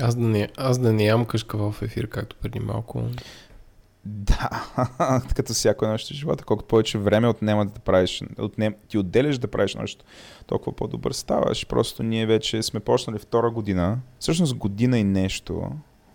Аз 0.00 0.14
да 0.14 0.22
не, 0.28 0.48
аз 0.56 0.78
да 0.78 0.92
не 0.92 1.04
ям 1.04 1.24
къшка 1.24 1.58
в 1.58 1.82
ефир, 1.82 2.08
както 2.08 2.36
преди 2.36 2.60
малко. 2.60 3.02
Да, 4.04 4.66
като 5.36 5.52
всяко 5.52 5.86
нещо 5.86 6.14
в 6.14 6.16
живота, 6.16 6.44
колкото 6.44 6.68
повече 6.68 6.98
време 6.98 7.28
отнема 7.28 7.66
да 7.66 7.80
правиш, 7.80 8.22
отнем, 8.38 8.74
ти 8.88 8.98
отделяш 8.98 9.38
да 9.38 9.48
правиш 9.48 9.74
нещо, 9.74 10.04
толкова 10.46 10.76
по-добър 10.76 11.12
ставаш. 11.12 11.66
Просто 11.66 12.02
ние 12.02 12.26
вече 12.26 12.62
сме 12.62 12.80
почнали 12.80 13.18
втора 13.18 13.50
година, 13.50 13.98
всъщност 14.18 14.54
година 14.54 14.98
и 14.98 15.04
нещо 15.04 15.70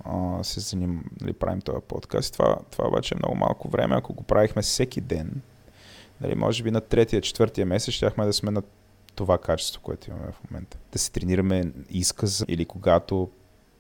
а, 0.06 0.44
се 0.44 0.60
заним, 0.60 1.04
нали, 1.22 1.34
правим 1.34 1.62
този 1.62 1.82
подкаст. 1.88 2.34
Това, 2.34 2.58
това 2.72 2.88
обаче 2.88 3.16
е 3.16 3.20
много 3.20 3.36
малко 3.36 3.70
време. 3.70 3.96
Ако 3.96 4.14
го 4.14 4.24
правихме 4.24 4.62
всеки 4.62 5.02
ден, 5.02 5.42
нали, 6.22 6.36
може 6.36 6.64
би 6.64 6.72
на 6.72 6.82
третия, 6.82 7.22
четвъртия 7.22 7.66
месец, 7.66 7.94
щяхме 7.94 8.26
да 8.26 8.34
сме 8.34 8.52
на 8.52 8.64
това 9.16 9.38
качество, 9.38 9.82
което 9.82 10.10
имаме 10.10 10.32
в 10.32 10.52
момента. 10.52 10.78
Да 10.94 11.00
се 11.00 11.12
тренираме 11.12 11.72
изказ 11.90 12.46
или 12.48 12.66
когато 12.66 13.30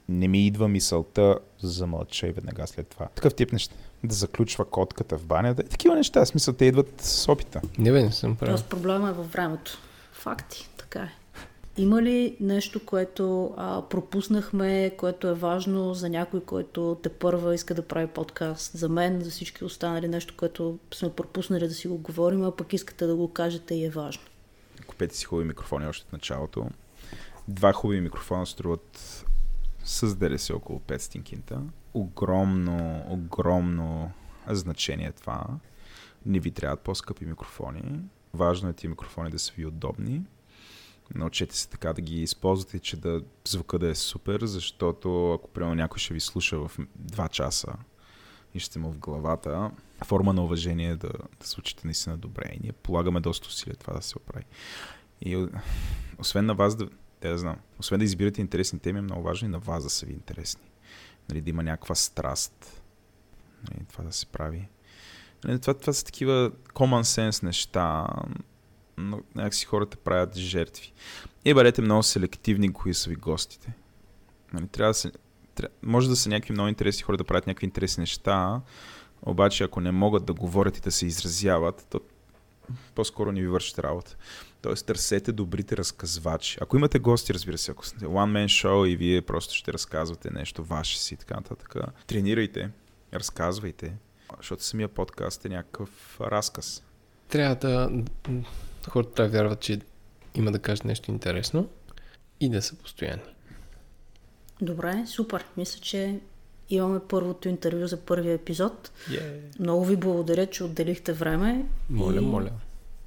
не 0.10 0.28
ми 0.28 0.48
идва 0.48 0.68
мисълта, 0.68 1.40
замълча 1.60 2.28
и 2.28 2.32
веднага 2.32 2.68
след 2.68 2.88
това. 2.88 3.08
Такъв 3.08 3.36
тип 3.36 3.52
неща. 3.52 3.76
Да 4.04 4.16
заключва 4.16 4.66
котката 4.66 5.18
в 5.18 5.26
банята. 5.26 5.62
И 5.62 5.70
такива 5.70 5.96
неща. 5.96 6.26
В 6.26 6.28
смисъл, 6.28 6.54
те 6.54 6.66
идват 6.66 7.02
с 7.02 7.32
опита. 7.32 7.62
Не 7.78 7.92
бе, 7.92 8.04
не 8.04 8.12
съм 8.12 8.36
правил. 8.36 8.56
Тоест 8.56 8.70
проблема 8.70 9.10
е 9.10 9.14
във 9.14 9.32
времето. 9.32 9.78
Факти, 10.12 10.70
така 10.78 11.00
е. 11.00 11.12
Има 11.78 12.02
ли 12.02 12.38
нещо, 12.40 12.86
което 12.86 13.54
а, 13.58 13.82
пропуснахме, 13.90 14.92
което 14.98 15.28
е 15.28 15.34
важно 15.34 15.94
за 15.94 16.10
някой, 16.10 16.42
който 16.42 16.98
те 17.04 17.10
първа 17.10 17.56
иска 17.56 17.74
да 17.74 17.82
прави 17.82 18.08
подкаст? 18.08 18.78
За 18.78 18.90
мен, 18.90 19.22
за 19.22 19.30
всички 19.30 19.64
останали, 19.64 20.08
нещо, 20.08 20.34
което 20.38 20.80
сме 20.94 21.10
пропуснали 21.10 21.68
да 21.68 21.74
си 21.74 21.88
го 21.88 21.98
говорим, 21.98 22.44
а 22.44 22.52
пък 22.52 22.74
искате 22.74 23.06
да 23.06 23.16
го 23.16 23.34
кажете 23.34 23.76
и 23.76 23.86
е 23.86 23.90
важно. 23.90 24.24
Купете 24.88 25.18
си 25.18 25.26
хубави 25.26 25.48
микрофони 25.48 25.88
още 25.88 26.06
от 26.06 26.14
началото. 26.14 26.68
Два 27.48 27.74
хубави 27.74 28.02
микрофона 28.02 28.46
струват 28.46 29.26
с 29.88 30.16
ДДС 30.16 30.56
около 30.56 30.80
5 30.80 30.98
стинкинта. 30.98 31.62
Огромно, 31.94 33.06
огромно 33.08 34.12
значение 34.48 35.12
това. 35.12 35.46
Не 36.26 36.40
ви 36.40 36.52
трябват 36.52 36.82
по-скъпи 36.82 37.26
микрофони. 37.26 38.00
Важно 38.34 38.70
е 38.70 38.74
тези 38.74 38.88
микрофони 38.88 39.30
да 39.30 39.40
са 39.40 39.54
ви 39.58 39.66
удобни. 39.66 40.22
Научете 41.16 41.58
се 41.58 41.70
така 41.70 41.94
да 41.94 42.02
ги 42.02 42.22
използвате, 42.22 42.80
че 42.80 42.98
да 42.98 43.22
звука 43.48 43.80
да 43.80 43.90
е 43.90 43.96
супер, 43.96 44.46
защото 44.46 45.34
ако 45.34 45.50
примерно 45.50 45.76
някой 45.76 46.00
ще 46.00 46.14
ви 46.14 46.20
слуша 46.20 46.58
в 46.58 46.78
2 47.02 47.30
часа 47.30 47.74
и 48.54 48.60
ще 48.60 48.80
му 48.80 48.92
в 48.92 48.98
главата, 48.98 49.72
форма 50.06 50.34
на 50.34 50.44
уважение 50.44 50.90
е 50.90 50.96
да, 50.96 51.12
да 51.40 51.48
случите 51.48 51.88
наистина 51.88 52.18
добре. 52.18 52.52
И 52.54 52.60
ние 52.64 52.72
полагаме 52.72 53.20
доста 53.20 53.48
усилия 53.48 53.76
това 53.76 53.94
да 53.94 54.02
се 54.02 54.18
оправи. 54.18 54.46
И 55.22 55.48
освен 56.20 56.46
на 56.46 56.56
вас 56.56 56.76
да, 56.76 56.88
те 57.20 57.30
да 57.30 57.38
знам. 57.38 57.56
Освен 57.80 58.00
да 58.00 58.06
избирате 58.06 58.42
интересни 58.42 58.80
теми, 58.80 59.00
е 59.00 59.02
много 59.02 59.24
важно 59.24 59.48
и 59.48 59.52
на 59.52 59.60
вас 59.60 59.84
да 59.84 59.90
са 59.90 60.06
ви 60.06 60.14
интересни. 60.14 60.72
Нали, 61.30 61.42
да 61.42 61.50
има 61.50 61.64
някаква 61.64 61.96
страст. 61.96 62.82
Нали, 63.72 63.86
това 63.86 64.04
да 64.04 64.12
се 64.12 64.26
прави. 64.26 64.70
Нали, 65.44 65.60
това, 65.60 65.74
това 65.74 65.94
са 65.94 66.06
такива 66.06 66.52
common 66.74 67.30
sense 67.30 67.44
неща, 67.44 68.08
но 68.98 69.22
някакси 69.36 69.66
хората 69.66 69.98
правят 69.98 70.36
жертви. 70.36 70.94
И 71.46 71.54
бъдете 71.54 71.82
много 71.82 72.04
селективни, 72.04 72.74
кои 72.74 72.94
са 72.94 73.10
ви 73.10 73.16
гостите. 73.16 73.74
Нали, 74.54 74.68
трябва 74.68 74.90
да 74.90 74.94
се... 74.94 75.12
може 75.84 76.10
да 76.10 76.16
са 76.16 76.30
някакви 76.30 76.54
много 76.54 76.70
интересни 76.70 77.04
хора 77.04 77.18
да 77.18 77.24
правят 77.24 77.48
някакви 77.48 77.66
интересни 77.66 78.02
неща, 78.02 78.62
обаче 79.22 79.64
ако 79.64 79.82
не 79.82 79.92
могат 79.92 80.26
да 80.26 80.34
говорят 80.34 80.78
и 80.78 80.82
да 80.82 80.92
се 80.92 81.06
изразяват, 81.06 81.88
то 81.90 82.00
по-скоро 82.96 83.32
не 83.32 83.42
ви 83.42 83.48
вършите 83.48 83.84
работа. 83.84 84.18
Тоест, 84.62 84.86
търсете 84.86 85.32
добрите 85.32 85.78
разказвачи. 85.78 86.58
Ако 86.62 86.78
имате 86.78 87.00
гости, 87.00 87.34
разбира 87.34 87.58
се, 87.58 87.72
ако 87.72 87.86
сте 87.86 88.06
one 88.06 88.46
man 88.46 88.46
show 88.46 88.88
и 88.88 88.96
вие 88.96 89.22
просто 89.22 89.56
ще 89.56 89.74
разказвате 89.74 90.30
нещо 90.32 90.64
ваше 90.64 91.00
си, 91.00 91.16
така 91.16 91.36
нататък, 91.36 91.76
тренирайте, 92.08 92.70
разказвайте, 93.14 93.94
защото 94.38 94.64
самия 94.64 94.88
подкаст 94.88 95.46
е 95.46 95.50
някакъв 95.50 96.22
разказ. 96.22 96.84
Трябва 97.30 97.56
да... 97.56 97.90
Хората 98.90 99.14
трябва 99.14 99.32
да 99.32 99.38
вярват, 99.38 99.60
че 99.60 99.80
има 100.36 100.52
да 100.52 100.60
кажат 100.60 100.86
нещо 100.86 101.12
интересно 101.12 101.70
и 102.40 102.50
да 102.50 102.62
са 102.62 102.76
постоянни. 102.76 103.24
Добре, 104.62 105.04
супер. 105.08 105.46
Мисля, 105.58 105.82
че 105.82 106.20
имаме 106.70 107.00
първото 107.10 107.50
интервю 107.50 107.88
за 107.88 107.98
първия 107.98 108.34
епизод. 108.34 108.92
Yeah. 109.10 109.60
Много 109.60 109.86
ви 109.86 109.96
благодаря, 109.96 110.46
че 110.46 110.64
отделихте 110.64 111.14
време. 111.14 111.66
Моля, 111.90 112.18
и... 112.18 112.20
моля. 112.20 112.52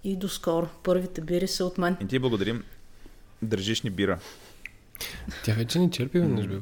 И 0.05 0.17
до 0.17 0.29
скоро. 0.29 0.69
Първите 0.83 1.21
бири 1.21 1.49
са 1.49 1.65
от 1.65 1.79
мен. 1.79 1.97
И 2.01 2.07
ти 2.07 2.19
благодарим. 2.19 2.65
Държиш 3.43 3.83
ни 3.83 3.91
бира. 3.91 4.19
Тя 5.45 5.55
вече 5.55 5.79
ни 5.79 5.91
черпи 5.91 6.19
веднъж 6.19 6.47
бе. 6.47 6.55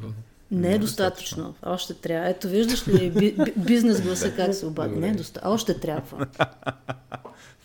Не 0.50 0.74
е 0.74 0.78
достатъчно. 0.78 1.44
достатъчно. 1.44 1.72
Още 1.74 1.94
трябва. 1.94 2.28
Ето, 2.28 2.48
виждаш 2.48 2.88
ли 2.88 3.10
би, 3.10 3.32
би, 3.32 3.52
бизнес 3.56 4.02
гласа 4.02 4.36
как 4.36 4.54
се 4.54 4.66
обади? 4.66 4.96
Не 4.96 5.08
е 5.08 5.14
достатъчно. 5.14 5.52
Още 5.52 5.80
трябва. 5.80 6.26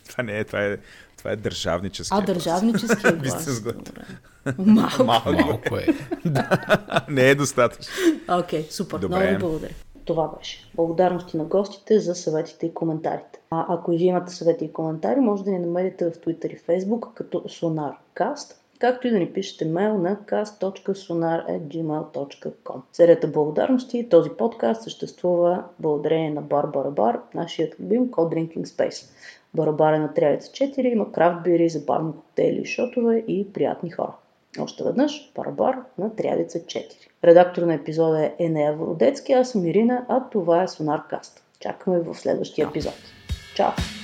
това 0.09 0.23
не 0.23 0.39
е, 0.39 0.43
това 0.43 0.65
е, 0.65 0.77
това 1.17 1.31
е 1.31 1.35
държавнически. 1.35 2.15
А, 2.17 2.21
държавнически 2.21 3.01
глас. 3.01 3.21
Бизнес 3.21 3.61
глас. 3.61 3.75
Малко. 4.57 5.03
Малко, 5.03 5.31
Малко 5.31 5.77
е. 5.77 5.87
не 7.09 7.29
е 7.29 7.35
достатъчно. 7.35 7.93
Окей, 8.29 8.61
okay, 8.61 8.71
супер. 8.71 8.97
Добре. 8.97 9.15
Много 9.17 9.31
ви 9.31 9.37
благодаря. 9.37 9.73
Това 10.05 10.31
беше. 10.37 10.69
Благодарности 10.75 11.37
на 11.37 11.43
гостите 11.43 11.99
за 11.99 12.15
съветите 12.15 12.65
и 12.65 12.73
коментарите. 12.73 13.39
А 13.55 13.65
ако 13.69 13.91
имате 13.91 14.33
съвети 14.33 14.65
и 14.65 14.73
коментари, 14.73 15.19
може 15.19 15.43
да 15.43 15.51
ни 15.51 15.59
намерите 15.59 16.05
в 16.05 16.13
Twitter 16.13 16.53
и 16.53 16.59
Facebook 16.59 17.13
като 17.13 17.39
SonarCast, 17.39 18.55
както 18.79 19.07
и 19.07 19.11
да 19.11 19.19
ни 19.19 19.33
пишете 19.33 19.65
мейл 19.65 19.97
на 19.97 20.15
cast.sonar.gmail.com. 20.15 22.81
Серията 22.93 23.27
благодарности 23.27 24.09
този 24.09 24.29
подкаст 24.29 24.83
съществува 24.83 25.63
благодарение 25.79 26.29
на 26.29 26.41
Бар, 26.41 26.65
нашият 27.33 27.79
любим 27.79 28.11
Code 28.11 28.35
Drinking 28.35 28.65
Space. 28.65 29.09
Барабара 29.53 29.99
на 29.99 30.13
Трявица 30.13 30.51
4 30.51 30.79
има 30.79 31.11
крафт 31.11 31.43
бири, 31.43 31.69
забавни 31.69 32.11
коктейли, 32.11 32.65
шотове 32.65 33.23
и 33.27 33.53
приятни 33.53 33.91
хора. 33.91 34.13
Още 34.59 34.83
веднъж, 34.83 35.31
Барабар 35.35 35.79
на 35.97 36.15
Трявица 36.15 36.59
4. 36.59 36.83
Редактор 37.23 37.61
на 37.61 37.73
епизода 37.73 38.23
е 38.23 38.35
Енея 38.39 38.73
Вородецки, 38.73 39.33
аз 39.33 39.49
съм 39.49 39.65
Ирина, 39.65 40.05
а 40.09 40.29
това 40.29 40.63
е 40.63 40.67
Сонаркаст. 40.67 41.43
Чакаме 41.59 41.99
в 41.99 42.15
следващия 42.15 42.67
епизод. 42.67 42.93
Ciao. 43.53 44.02